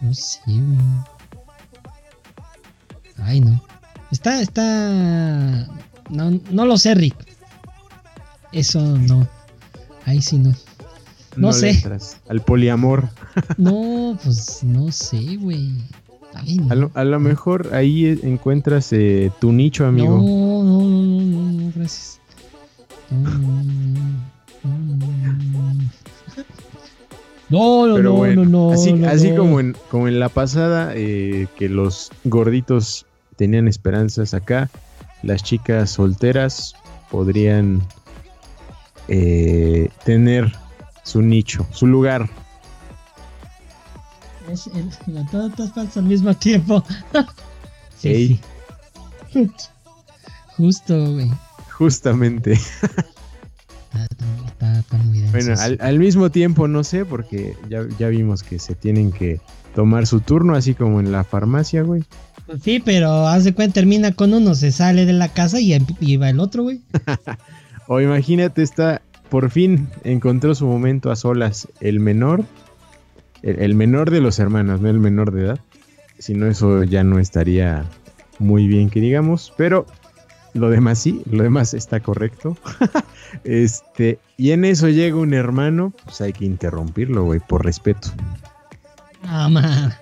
[0.00, 0.78] no sé, güey.
[3.22, 3.60] Ay, no.
[4.10, 5.68] Está, está.
[6.08, 7.14] No, no lo sé, Rick.
[8.52, 9.28] Eso no.
[10.06, 10.54] Ahí sí no.
[11.36, 11.70] No le sé.
[11.70, 13.08] entras al poliamor.
[13.56, 15.72] No, pues no sé, güey.
[16.70, 20.16] A lo, a lo mejor ahí eh, encuentras eh, tu nicho, amigo.
[20.16, 22.20] No, no, no, no, no, no, gracias.
[23.10, 23.86] No, no, no, no,
[27.50, 29.36] no, no, Pero no, bueno, no, no, así, no, así no.
[29.38, 33.06] como, en, como en la pasada, eh, que los gorditos
[33.36, 34.70] tenían esperanzas acá,
[35.24, 36.74] las chicas solteras
[37.10, 37.82] podrían
[39.08, 40.52] eh, tener
[41.02, 42.28] su nicho, su lugar.
[44.48, 46.84] Es el- la- todas todas falsas al mismo tiempo.
[47.98, 48.40] sí.
[50.56, 51.30] Justo, güey.
[51.70, 52.52] Justamente.
[52.52, 54.04] Está,
[54.46, 58.58] está- está- muy Bueno, al, al mismo tiempo no sé, porque ya, ya vimos que
[58.58, 59.40] se tienen que
[59.74, 62.04] tomar su turno, así como en la farmacia, güey.
[62.46, 65.74] Pues Sí, pero haz de cuenta, termina con uno, se sale de la casa y,
[66.00, 66.80] y va el otro, güey.
[67.92, 72.44] O imagínate, está, por fin encontró su momento a solas el menor,
[73.42, 75.60] el, el menor de los hermanos, no el menor de edad.
[76.18, 77.84] Si no, eso ya no estaría
[78.38, 79.86] muy bien que digamos, pero
[80.54, 82.56] lo demás sí, lo demás está correcto.
[83.44, 88.08] este, y en eso llega un hermano, pues hay que interrumpirlo, güey, por respeto.
[89.22, 89.98] No, ma.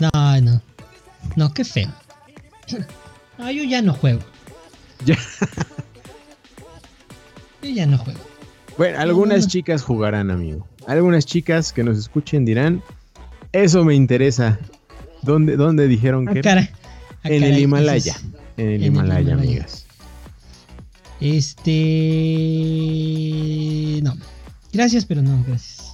[0.00, 0.60] No, no.
[1.36, 1.88] No, qué feo.
[3.38, 4.20] No, yo ya no juego.
[5.04, 5.16] Ya.
[7.62, 8.20] Yo ya no juego.
[8.76, 9.48] Bueno, algunas no.
[9.48, 10.66] chicas jugarán, amigo.
[10.86, 12.82] Algunas chicas que nos escuchen dirán,
[13.52, 14.58] eso me interesa.
[15.22, 16.40] ¿Dónde, dónde dijeron Ah, que?
[16.48, 16.68] Ah,
[17.24, 18.14] en el Himalaya.
[18.56, 19.34] En el en el Himalaya, Himalaya.
[19.34, 19.86] amigas.
[22.64, 24.00] Este.
[24.02, 24.14] No.
[24.72, 25.92] Gracias, pero no, gracias.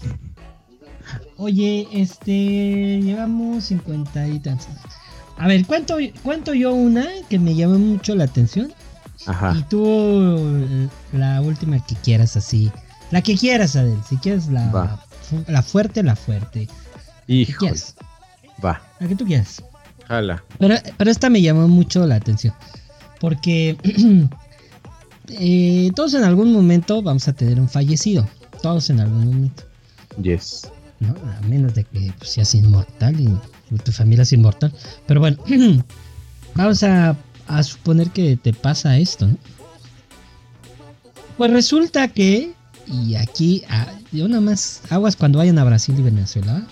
[1.36, 3.00] Oye, este.
[3.02, 4.66] Llevamos 50 y tantos.
[5.36, 8.72] A ver, cuento, cuento yo una que me llamó mucho la atención.
[9.26, 9.54] Ajá.
[9.58, 12.70] Y tú, eh, la última que quieras, así.
[13.10, 13.98] La que quieras, Adel.
[14.08, 15.04] Si quieres la, Va.
[15.46, 16.68] la fuerte, la fuerte.
[17.26, 17.58] ¿Qué Híjole.
[17.58, 17.94] quieres?
[18.64, 18.80] Va.
[19.00, 19.62] La que tú quieras.
[20.06, 20.42] Jala.
[20.58, 22.54] Pero, pero esta me llamó mucho la atención.
[23.20, 23.76] Porque
[25.28, 28.28] eh, todos en algún momento vamos a tener un fallecido.
[28.62, 29.64] Todos en algún momento.
[30.22, 30.68] Yes.
[31.00, 31.14] ¿no?
[31.38, 33.28] A menos de que pues, seas inmortal y,
[33.70, 34.72] y tu familia es inmortal.
[35.06, 35.38] Pero bueno,
[36.54, 37.16] vamos a,
[37.48, 39.36] a suponer que te pasa esto, ¿no?
[41.36, 42.52] Pues resulta que,
[42.90, 43.62] y aquí,
[44.12, 46.62] yo nada más, aguas cuando vayan a Brasil y Venezuela.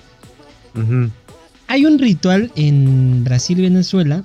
[1.69, 4.25] Hay un ritual en Brasil y Venezuela.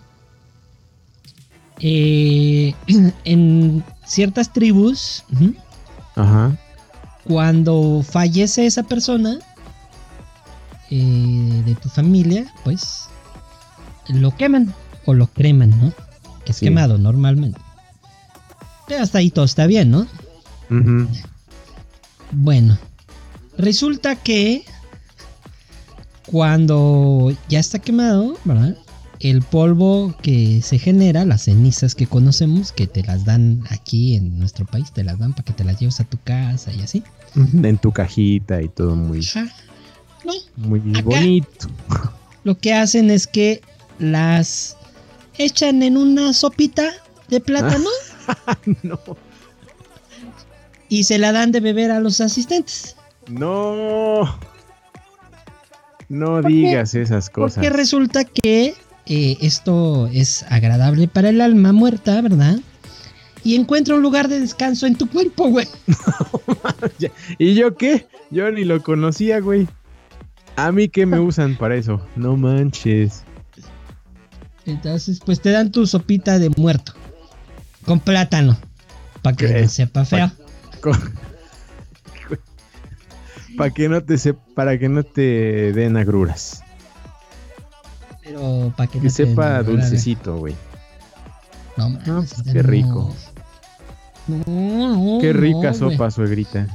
[1.80, 2.74] eh,
[3.26, 5.24] en ciertas tribus,
[6.16, 6.56] Ajá.
[7.26, 9.38] cuando fallece esa persona
[10.90, 13.08] eh, de tu familia, pues
[14.08, 14.74] lo queman
[15.06, 15.92] o lo creman, ¿no?
[16.46, 16.66] Que es Sí.
[16.68, 17.60] quemado normalmente.
[18.88, 20.08] Pero hasta ahí todo está bien, ¿no?
[20.70, 21.08] Ujú.
[22.36, 22.78] Bueno,
[23.58, 24.64] resulta que
[26.26, 28.78] cuando ya está quemado, ¿verdad?
[29.20, 34.40] El polvo que se genera, las cenizas que conocemos, que te las dan aquí en
[34.40, 37.04] nuestro país, te las dan para que te las lleves a tu casa y así.
[37.36, 39.48] En tu cajita y todo muy, Ajá.
[40.26, 41.68] No, muy Acá- bonito.
[42.44, 43.62] lo que hacen es que
[44.00, 44.76] las
[45.38, 46.90] echan en una sopita
[47.30, 47.90] de plátano
[48.84, 49.00] no,
[50.94, 52.96] y se la dan de beber a los asistentes.
[53.28, 54.38] no.
[56.10, 57.56] No digas esas cosas.
[57.56, 58.76] Porque resulta que
[59.08, 62.60] eh, esto es agradable para el alma muerta, ¿verdad?
[63.44, 65.68] Y encuentra un lugar de descanso en tu cuerpo, güey.
[67.40, 68.06] ¿Y yo qué?
[68.30, 69.68] Yo ni lo conocía, güey.
[70.56, 72.00] A mí que me usan para eso.
[72.16, 73.24] No manches.
[74.68, 76.94] Entonces, pues te dan tu sopita de muerto.
[77.86, 78.56] Con plátano.
[79.24, 80.32] Para que no sepa feo.
[83.58, 86.62] Para que no te se- para que no te den agruras.
[88.24, 90.56] Pero para que Que te sepa den- dulcecito, güey.
[91.78, 93.14] No, No, pues, qué rico.
[94.28, 96.68] No, no, Qué rica sopa, suegrita.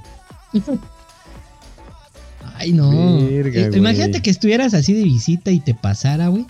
[2.56, 2.90] Ay, no.
[3.24, 3.78] Verga, Eh, güey.
[3.78, 6.46] Imagínate que estuvieras así de visita y te pasara, güey.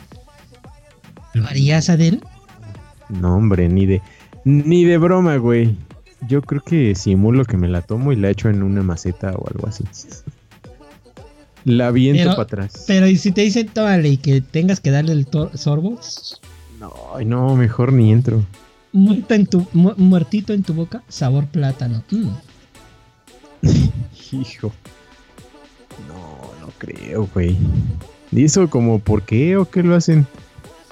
[1.34, 2.22] ¿Lo harías, Adel?
[3.08, 4.02] No, hombre, ni de
[4.44, 5.76] ni de broma, güey.
[6.26, 9.48] Yo creo que simulo que me la tomo y la echo en una maceta o
[9.48, 9.84] algo así.
[11.64, 12.84] La viento para atrás.
[12.86, 16.00] Pero ¿y si te dicen, tómale y que tengas que darle el sorbo?
[16.80, 16.92] No,
[17.24, 18.44] no, mejor ni entro.
[18.92, 22.02] Muerto en tu, mu- muertito en tu boca, sabor plátano.
[22.10, 22.28] Mm.
[24.32, 24.72] Hijo.
[26.08, 27.56] No, no creo, güey.
[28.32, 30.26] ¿Y eso como por qué o qué lo hacen?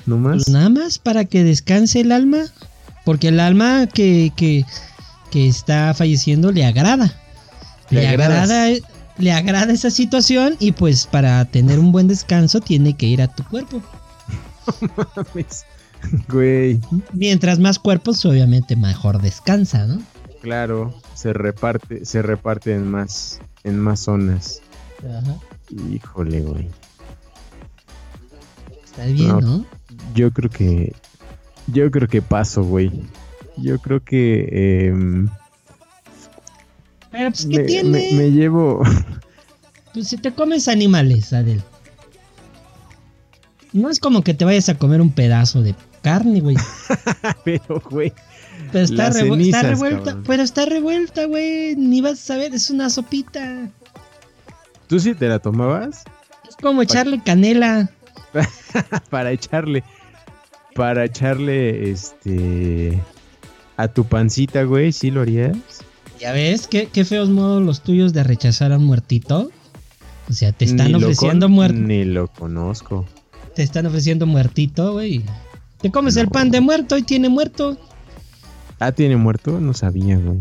[0.04, 0.44] ¿Nomás?
[0.44, 2.44] Pues nada más para que descanse el alma.
[3.04, 4.64] Porque el alma que, que,
[5.30, 7.12] que está falleciendo le agrada.
[7.90, 8.68] Le agrada.
[9.18, 13.28] Le agrada esa situación y pues para tener un buen descanso tiene que ir a
[13.28, 13.80] tu cuerpo.
[15.16, 15.64] Mames.
[16.28, 16.78] Güey,
[17.14, 20.00] Mientras más cuerpos, obviamente mejor descansa, ¿no?
[20.42, 24.60] claro, se reparte, se reparte en más, en más zonas.
[25.00, 25.36] Ajá.
[25.90, 26.68] Híjole, güey.
[28.84, 29.40] Está bien, No.
[29.40, 29.66] ¿no?
[30.14, 30.94] Yo creo que,
[31.66, 32.92] yo creo que paso, güey.
[33.57, 35.28] Yo creo que em,
[37.11, 37.88] Pero pues, ¿qué me, tiene?
[37.90, 38.82] me- me llevo.
[39.94, 41.62] Pues si te comes animales, Adel.
[43.72, 46.57] No es como que te vayas a comer un pedazo de carne, güey.
[47.46, 48.12] Pero, güey.
[48.72, 50.04] Pero está, revu- está revuelta.
[50.04, 50.24] cabrón.
[50.26, 51.76] Pero está revuelta, güey.
[51.76, 53.70] Ni vas a saber, es una sopita.
[54.86, 56.04] ¿Tú sí te la tomabas?
[56.46, 57.88] Es como echarle canela.
[59.11, 59.82] para echarle.
[60.74, 63.02] Para echarle, este.
[63.76, 65.56] A tu pancita, güey, ¿sí lo harías?
[66.18, 69.50] Ya ves, qué, qué feos modos los tuyos de rechazar a un muertito.
[70.28, 71.78] O sea, te están Ni ofreciendo muerto.
[71.78, 73.06] Ni lo conozco.
[73.54, 75.24] Te están ofreciendo muertito, güey.
[75.80, 77.76] Te comes el pan de muerto y tiene muerto.
[78.78, 79.60] Ah, ¿tiene muerto?
[79.60, 80.40] No sabía, güey.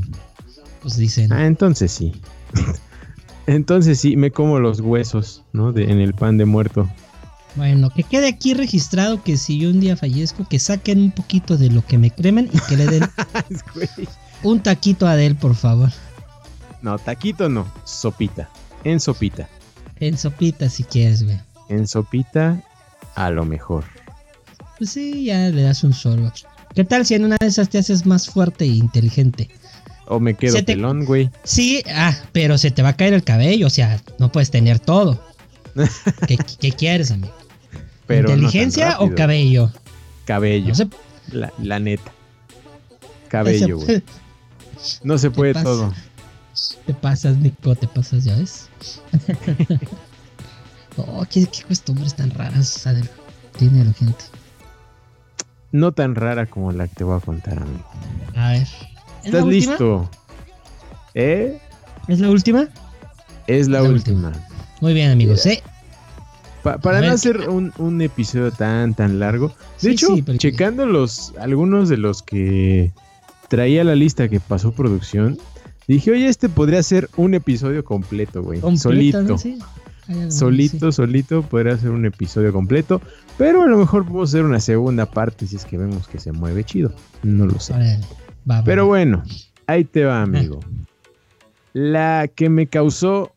[0.81, 1.31] Pues dicen.
[1.31, 2.13] Ah, entonces sí.
[3.47, 5.71] entonces sí, me como los huesos, ¿no?
[5.71, 6.89] De, en el pan de muerto.
[7.55, 11.57] Bueno, que quede aquí registrado que si yo un día fallezco, que saquen un poquito
[11.57, 13.03] de lo que me cremen y que le den
[14.43, 15.89] un taquito a Adel, por favor.
[16.81, 18.49] no, taquito no, sopita.
[18.83, 19.47] En sopita.
[19.99, 21.39] En sopita si quieres, güey.
[21.69, 22.61] En sopita,
[23.15, 23.85] a lo mejor.
[24.77, 26.31] Pues sí, ya le das un sorbo.
[26.75, 29.49] ¿Qué tal si en una de esas te haces más fuerte e inteligente?
[30.07, 31.31] O me quedo Se te- pelón, güey.
[31.45, 34.79] Sí, ah, pero se te va a caer el cabello, o sea, no puedes tener
[34.79, 35.23] todo.
[36.27, 37.33] ¿Qué, qué quieres, amigo?
[38.07, 39.71] Pero no ¿Inteligencia o cabello?
[40.25, 40.69] Cabello.
[40.69, 40.87] No se,
[41.31, 42.11] La, la neta.
[43.29, 44.03] Cabello, güey.
[45.03, 45.93] No se puede todo.
[46.85, 48.69] Te pasas, Nico, te pasas, ya ves.
[50.97, 52.87] oh, qué, qué costumbres tan raras.
[53.57, 54.23] Tiene la gente.
[55.71, 57.85] No tan rara como la que te voy a contar, amigo.
[58.35, 58.61] A ver.
[58.61, 58.69] ¿Es
[59.33, 59.71] la ¿Estás última?
[59.71, 60.09] listo?
[61.15, 61.59] ¿Eh?
[62.07, 62.67] ¿Es la última?
[63.47, 64.31] Es la, La última.
[64.81, 65.45] Muy bien, amigos.
[65.45, 65.61] ¿eh?
[66.65, 69.49] Pa- para no hacer un, un episodio tan tan largo.
[69.49, 72.91] De Sí, hecho, sí, porque- checando los algunos de los que
[73.49, 75.37] traía la lista que pasó producción,
[75.87, 78.59] dije, oye, este podría ser un episodio completo, güey.
[78.77, 79.37] Solito.
[80.29, 83.01] Solito, solito, podría ser un episodio completo.
[83.37, 86.31] Pero a lo mejor podemos hacer una segunda parte si es que vemos que se
[86.31, 86.93] mueve chido.
[87.23, 87.73] No lo sé.
[88.49, 88.87] Va, Pero va.
[88.87, 89.23] bueno,
[89.67, 90.59] ahí te va, amigo.
[91.73, 93.33] La que me causó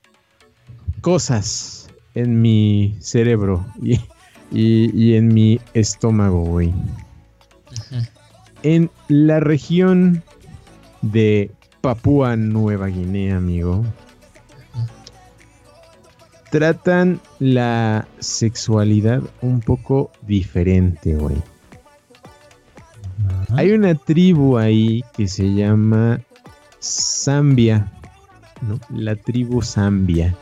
[1.00, 1.77] cosas
[2.20, 3.94] en mi cerebro y,
[4.52, 6.72] y- y en mi estómago, güey.
[7.78, 8.08] Ajá.
[8.62, 10.22] En la región
[11.02, 11.50] de
[11.80, 13.84] Papúa Nueva Guinea, amigo.
[16.50, 21.36] tratan la sexualidad un poco diferente, güey.
[23.50, 26.20] Hay una tribu ahí que se llama
[26.80, 27.92] Zambia,
[28.62, 28.78] ¿no?
[28.88, 30.34] La tribu Zambia.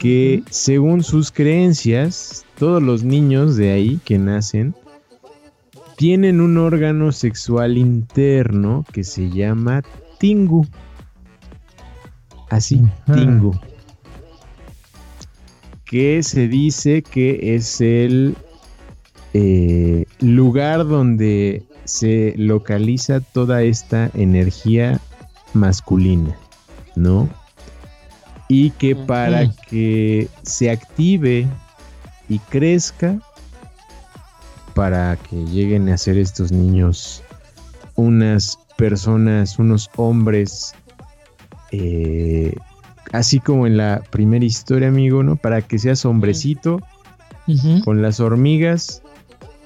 [0.00, 4.74] Que según sus creencias, todos los niños de ahí que nacen
[5.96, 9.82] tienen un órgano sexual interno que se llama
[10.18, 10.66] Tingu.
[12.48, 13.52] Así, Tingu.
[15.84, 18.34] Que se dice que es el
[19.34, 25.00] eh, lugar donde se localiza toda esta energía
[25.52, 26.34] masculina,
[26.96, 27.28] ¿no?
[28.52, 31.46] Y que para que se active
[32.28, 33.16] y crezca,
[34.74, 37.22] para que lleguen a ser estos niños
[37.94, 40.74] unas personas, unos hombres,
[41.70, 42.56] eh,
[43.12, 45.36] así como en la primera historia, amigo, ¿no?
[45.36, 46.80] Para que seas hombrecito
[47.84, 49.00] con las hormigas.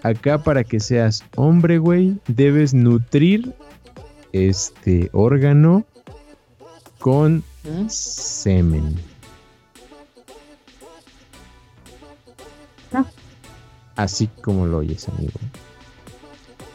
[0.03, 3.55] Acá para que seas hombre, güey, debes nutrir
[4.33, 5.87] este órgano
[6.99, 7.43] con
[7.89, 8.97] semen.
[12.93, 13.07] No.
[13.97, 15.39] Así como lo oyes, amigo.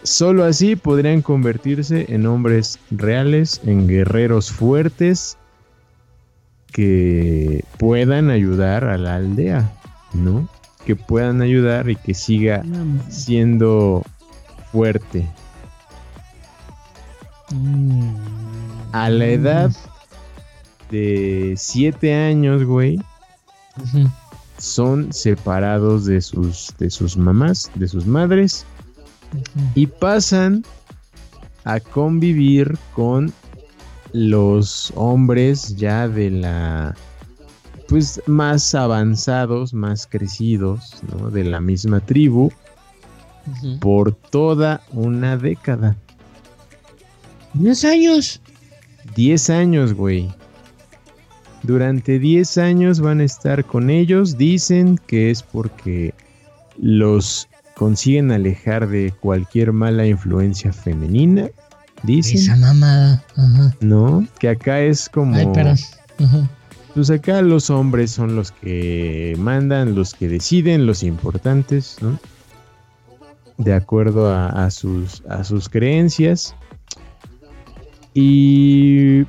[0.04, 5.38] Solo así podrían convertirse en hombres reales, en guerreros fuertes
[6.72, 9.72] que puedan ayudar a la aldea,
[10.14, 10.48] ¿no?
[10.90, 12.64] que puedan ayudar y que siga
[13.10, 14.04] siendo
[14.72, 15.28] fuerte.
[17.52, 18.16] Mm.
[18.92, 19.72] A la edad
[20.90, 23.00] de 7 años, güey,
[24.58, 28.66] son separados de sus, de sus mamás, de sus madres,
[29.76, 30.64] y pasan
[31.64, 33.32] a convivir con
[34.12, 36.96] los hombres ya de la
[37.88, 41.32] pues más avanzados, más crecidos, ¿no?
[41.32, 42.52] De la misma tribu
[43.80, 45.96] por toda una década.
[47.56, 48.42] ¿10 años?
[49.16, 50.32] 10 años, güey.
[51.64, 54.38] Durante 10 años van a estar con ellos.
[54.38, 56.14] Dicen que es porque
[56.78, 61.49] los consiguen alejar de cualquier mala influencia femenina.
[62.03, 62.38] Dicen.
[62.38, 63.24] Esa mamada.
[63.36, 63.76] Ajá.
[63.82, 65.36] No, que acá es como.
[65.36, 65.78] Ay, perdón.
[66.20, 66.49] Ajá.
[66.93, 72.20] Pues acá los hombres son los que mandan, los que deciden, los importantes, ¿no?
[73.57, 76.55] De acuerdo a, sus, a sus creencias.
[78.14, 79.24] Y,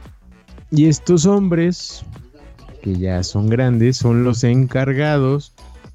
[0.71, 2.03] y estos hombres,
[2.81, 5.53] que ya son grandes, son los encargados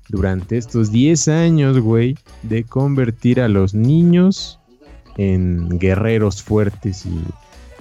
[0.10, 4.60] durante estos 10 años, güey, de convertir a los niños
[5.18, 7.24] en guerreros fuertes y,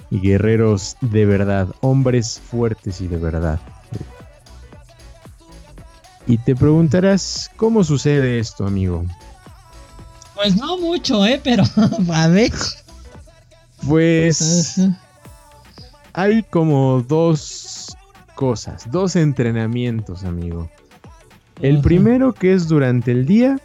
[0.09, 3.59] y guerreros de verdad, hombres fuertes y de verdad.
[6.27, 9.05] Y te preguntarás, ¿cómo sucede esto, amigo?
[10.33, 11.39] Pues no mucho, ¿eh?
[11.43, 11.63] Pero
[12.13, 12.51] a ver.
[13.87, 14.81] Pues
[16.13, 17.74] hay como dos
[18.35, 20.69] cosas, dos entrenamientos, amigo.
[21.61, 23.59] El primero que es durante el día,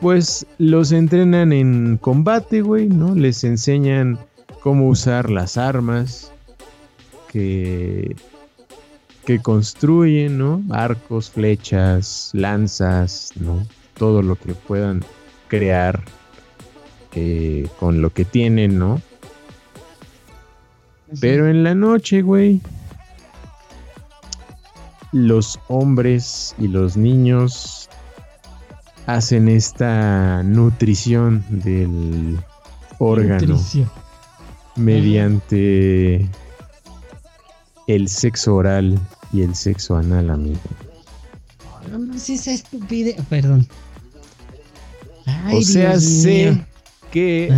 [0.00, 3.14] pues los entrenan en combate, güey, ¿no?
[3.14, 4.18] Les enseñan
[4.60, 6.32] cómo usar las armas,
[7.28, 8.14] que
[9.24, 10.62] que construyen, ¿no?
[10.70, 13.66] Arcos, flechas, lanzas, ¿no?
[13.94, 15.04] Todo lo que puedan
[15.48, 16.02] crear
[17.14, 19.00] eh, con lo que tienen, ¿no?
[21.18, 22.60] Pero en la noche, güey,
[25.12, 27.88] los hombres y los niños
[29.06, 32.38] hacen esta nutrición del
[32.98, 33.58] órgano
[34.76, 36.28] mediante
[37.88, 38.98] el sexo oral
[39.32, 40.60] y el sexo anal, amigo.
[41.90, 43.12] No, si es estúpido.
[43.28, 43.66] Perdón.
[45.52, 46.64] o sea, sé
[47.10, 47.52] que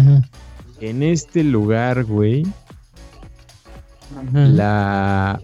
[0.80, 2.46] en este lugar, güey,
[4.32, 5.40] la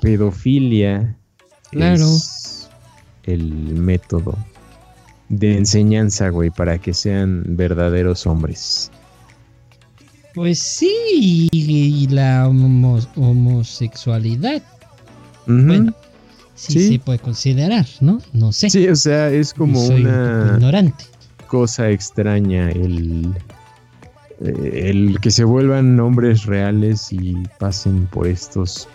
[0.00, 1.16] pedofilia
[1.72, 2.68] es
[3.24, 4.36] el método
[5.28, 8.90] de enseñanza, güey, para que sean verdaderos hombres.
[10.34, 14.62] Pues sí, y la homosexualidad.
[15.46, 15.94] Bueno,
[16.54, 18.20] sí, se puede considerar, ¿no?
[18.32, 18.68] No sé.
[18.68, 21.04] Sí, o sea, es como una ignorante.
[21.46, 23.32] cosa extraña el,
[24.40, 28.88] eh, el que se vuelvan hombres reales y pasen por estos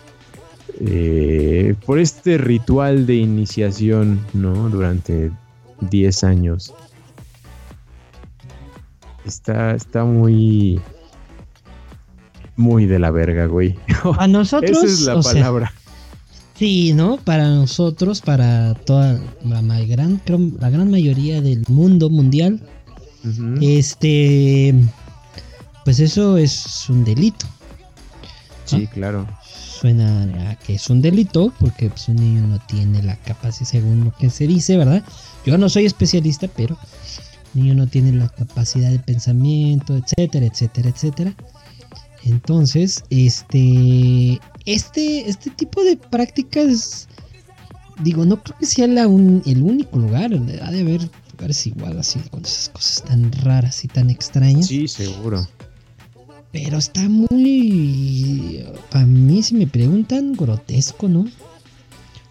[0.80, 4.70] eh, por este ritual de iniciación, ¿no?
[4.70, 5.32] Durante
[5.82, 6.74] 10 años.
[9.26, 10.82] Está, está muy
[12.56, 13.76] muy de la verga, güey.
[14.18, 14.84] A nosotros.
[14.84, 15.74] Esa es la palabra.
[16.56, 17.18] Sí, ¿no?
[17.18, 20.22] Para nosotros, para toda la, gran,
[20.60, 22.62] la gran mayoría del mundo mundial,
[23.62, 24.76] este,
[25.84, 27.46] pues eso es un delito.
[28.66, 29.28] Sí, claro.
[29.44, 34.06] Suena a que es un delito porque pues, un niño no tiene la capacidad, según
[34.06, 35.04] lo que se dice, ¿verdad?
[35.46, 36.78] Yo no soy especialista, pero
[37.56, 41.34] un niño no tiene la capacidad de pensamiento, etcétera, etcétera, etcétera.
[42.24, 47.08] Entonces, este, este, este tipo de prácticas,
[48.04, 50.32] digo, no creo que sea el único lugar.
[50.34, 54.68] Ha de haber lugares igual así, con esas cosas tan raras y tan extrañas.
[54.68, 55.48] Sí, seguro.
[56.52, 61.26] Pero está muy, para mí, si me preguntan, grotesco, ¿no?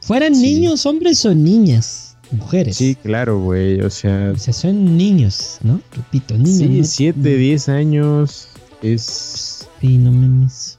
[0.02, 2.76] Fueran niños, hombres o niñas, mujeres.
[2.76, 4.32] Sí, claro, güey, o sea...
[4.34, 5.80] O sea, son niños, ¿no?
[5.96, 6.88] Repito, niños.
[6.88, 8.48] Sí, 7, 10 años
[8.82, 9.66] es...
[9.80, 10.78] Sí, no memes.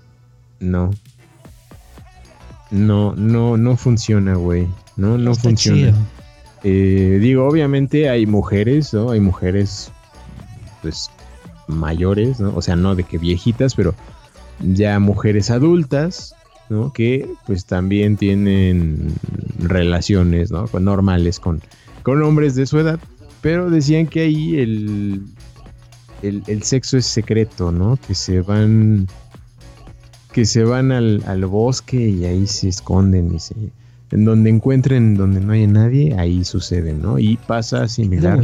[0.59, 0.91] No.
[2.69, 4.67] No, no, no funciona, güey.
[4.95, 5.95] No, no funciona.
[6.63, 9.09] Eh, digo, obviamente hay mujeres, ¿no?
[9.09, 9.91] Hay mujeres,
[10.83, 11.09] pues,
[11.67, 12.55] mayores, ¿no?
[12.55, 13.95] O sea, no de que viejitas, pero
[14.59, 16.35] ya mujeres adultas,
[16.69, 16.93] ¿no?
[16.93, 19.13] Que pues también tienen
[19.59, 20.69] relaciones, ¿no?
[20.79, 21.61] Normales con,
[22.03, 22.99] con hombres de su edad,
[23.41, 25.25] pero decían que ahí el,
[26.21, 27.97] el, sexo es secreto, ¿no?
[28.07, 29.07] Que se van
[30.31, 33.53] que se van al, al, bosque y ahí se esconden y se
[34.11, 38.39] en donde encuentren donde no haya nadie ahí sucede no y pasa similar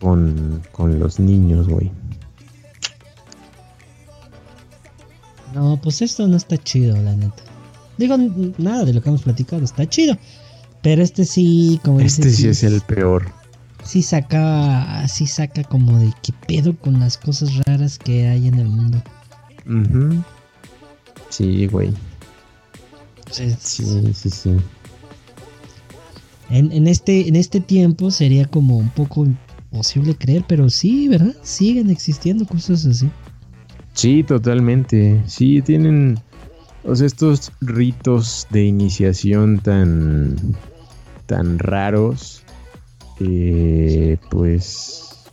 [0.00, 1.90] con, con los niños güey
[5.54, 7.42] no pues esto no está chido la neta
[7.98, 8.16] digo
[8.58, 10.16] nada de lo que hemos platicado está chido
[10.82, 13.40] pero este sí como este sí es el peor
[13.84, 18.58] sí saca, sí saca como de qué pedo con las cosas raras que hay en
[18.58, 19.02] el mundo.
[21.28, 21.92] Sí, güey.
[23.30, 24.56] Sí, sí, sí.
[26.50, 29.26] En, en, este, en este tiempo sería como un poco
[29.72, 31.34] imposible creer, pero sí, ¿verdad?
[31.42, 33.10] Siguen existiendo cosas así.
[33.94, 35.22] Sí, totalmente.
[35.26, 36.18] Sí, tienen
[36.84, 40.36] o sea, estos ritos de iniciación tan
[41.26, 42.42] tan raros
[43.20, 45.26] eh, pues,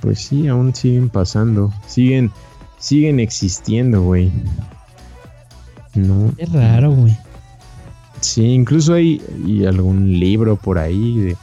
[0.00, 2.30] pues sí, aún siguen pasando, siguen,
[2.78, 4.32] siguen existiendo, güey.
[5.94, 6.32] No.
[6.38, 7.16] Es raro, güey.
[8.20, 9.20] Sí, incluso hay,
[9.66, 11.36] algún libro por ahí de,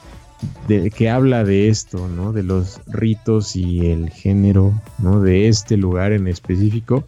[0.96, 2.34] que habla de esto, ¿no?
[2.34, 5.22] De los ritos y el género, ¿no?
[5.22, 7.06] De este lugar en específico,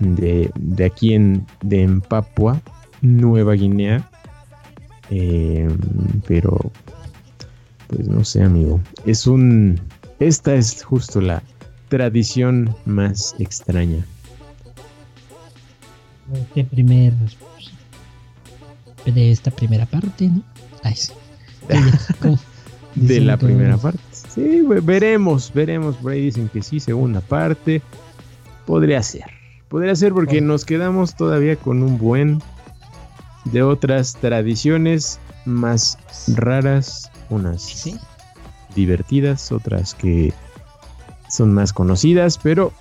[0.00, 2.60] de, de aquí en, de en Papua,
[3.00, 4.08] Nueva Guinea.
[5.10, 5.68] Eh,
[6.26, 6.72] pero
[7.86, 8.80] pues no sé, amigo.
[9.04, 9.80] Es un.
[10.18, 11.42] Esta es justo la
[11.88, 14.04] tradición más extraña.
[16.34, 17.12] Este primer.
[19.04, 20.42] De esta primera parte, ¿no?
[20.82, 21.12] Ay, sí.
[22.94, 24.00] de la primera parte.
[24.12, 25.96] Sí, veremos, veremos.
[25.96, 27.82] Por ahí dicen que sí, segunda parte.
[28.66, 29.24] Podría ser.
[29.68, 32.42] Podría ser porque nos quedamos todavía con un buen
[33.44, 35.98] de otras tradiciones más
[36.34, 37.88] raras unas
[38.74, 40.32] divertidas, otras que
[41.28, 42.72] son más conocidas, pero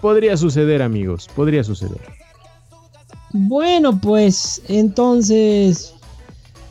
[0.00, 2.00] podría suceder amigos, podría suceder.
[3.32, 5.93] Bueno, pues entonces,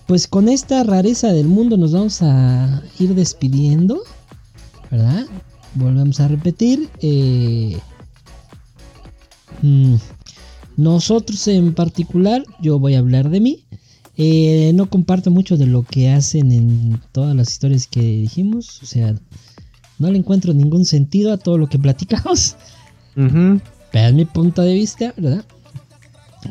[0.08, 4.01] pues con esta rareza del mundo nos vamos a ir despidiendo,
[4.91, 5.26] ¿verdad?
[5.76, 6.89] Volvemos a repetir.
[7.01, 7.78] Eh,
[9.62, 9.95] mm,
[10.78, 13.64] nosotros en particular, yo voy a hablar de mí.
[14.16, 18.82] Eh, no comparto mucho de lo que hacen en todas las historias que dijimos.
[18.84, 19.16] O sea,
[19.99, 22.56] no le encuentro ningún sentido a todo lo que platicamos.
[23.16, 25.45] Pero es mi punto de vista, ¿verdad?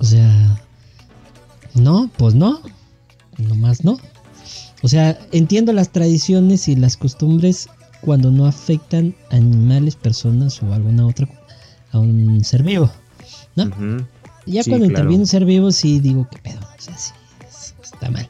[0.01, 0.61] O sea,
[1.75, 2.61] no, pues no.
[3.39, 3.99] Nomás no.
[4.83, 7.68] O sea, entiendo las tradiciones y las costumbres
[8.01, 11.28] cuando no afectan a animales, personas o alguna otra,
[11.93, 12.91] a un ser vivo,
[13.55, 13.70] ¿no?
[14.45, 16.61] Ya cuando interviene un ser vivo, sí digo, ¿qué pedo?
[16.61, 17.12] O sea, sí
[17.83, 18.28] está mal.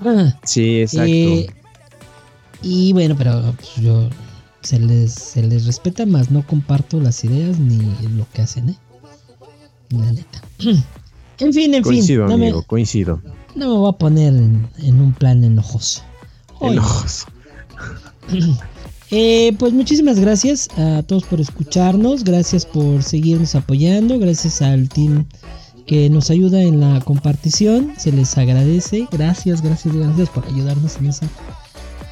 [0.00, 1.10] Ah, sí, exacto.
[1.10, 1.46] Eh,
[2.62, 4.08] y bueno, pero pues, yo
[4.62, 7.78] se les, se les respeta más, no comparto las ideas ni
[8.16, 8.78] lo que hacen, ¿eh?
[9.90, 10.42] La neta.
[11.40, 12.34] En fin, en coincido, fin.
[12.34, 13.20] Amigo, coincido.
[13.54, 16.02] No me voy a poner en, un plan enojoso.
[16.60, 17.26] Enojoso.
[19.10, 25.26] Eh, pues muchísimas gracias a todos por escucharnos, gracias por seguirnos apoyando, gracias al team
[25.86, 27.92] que nos ayuda en la compartición.
[27.96, 29.06] Se les agradece.
[29.12, 31.28] Gracias, gracias, gracias por ayudarnos en esa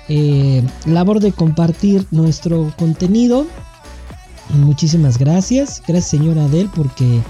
[0.08, 3.46] eh, labor de compartir nuestro contenido.
[4.50, 5.82] Muchísimas gracias.
[5.88, 7.20] Gracias, señora Adel, porque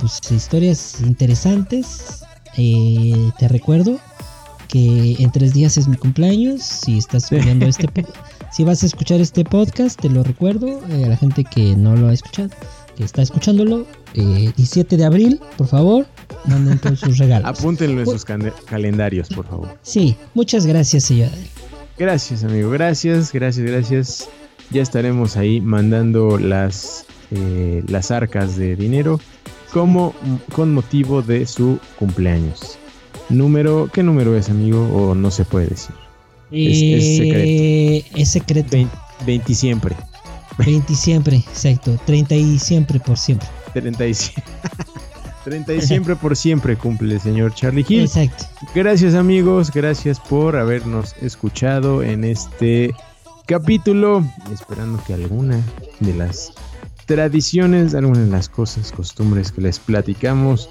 [0.00, 2.22] pues historias interesantes.
[2.56, 3.98] Eh, te recuerdo
[4.68, 6.62] que en tres días es mi cumpleaños.
[6.62, 7.88] Si estás escuchando este
[8.52, 10.66] si vas a escuchar este podcast, te lo recuerdo.
[10.90, 12.50] Eh, a la gente que no lo ha escuchado,
[12.96, 16.06] que está escuchándolo, 17 de abril, por favor,
[16.44, 17.48] manden todos sus regalos.
[17.48, 19.78] Apúntenlo en sus calendarios, por favor.
[19.82, 21.30] Sí, muchas gracias, señor.
[21.98, 22.70] Gracias, amigo.
[22.70, 24.28] Gracias, gracias, gracias.
[24.70, 29.20] Ya estaremos ahí mandando las, eh, las arcas de dinero
[29.72, 30.14] como
[30.54, 32.78] con motivo de su cumpleaños.
[33.28, 34.86] Número, ¿qué número es, amigo?
[34.92, 35.94] O no se puede decir.
[36.50, 38.08] es, secreto.
[38.16, 38.76] Es secreto.
[39.26, 39.96] 20 siempre.
[40.58, 41.98] 20 siempre, exacto.
[42.04, 43.48] 30 y siempre por siempre.
[43.72, 44.44] 30 y siempre.
[45.44, 48.02] 30 y siempre por siempre cumple el señor Charlie Hill.
[48.02, 48.44] Exacto.
[48.74, 52.94] Gracias amigos, gracias por habernos escuchado en este
[53.46, 54.24] capítulo.
[54.52, 55.60] Esperando que alguna
[56.00, 56.52] de las
[57.06, 60.70] tradiciones, alguna de las cosas, costumbres que les platicamos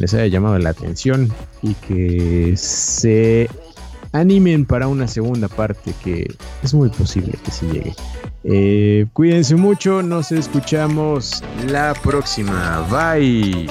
[0.00, 3.48] les haya llamado la atención y que se
[4.12, 7.94] animen para una segunda parte que es muy posible que se llegue.
[8.42, 12.86] Eh, cuídense mucho, nos escuchamos la próxima.
[12.90, 13.68] Bye.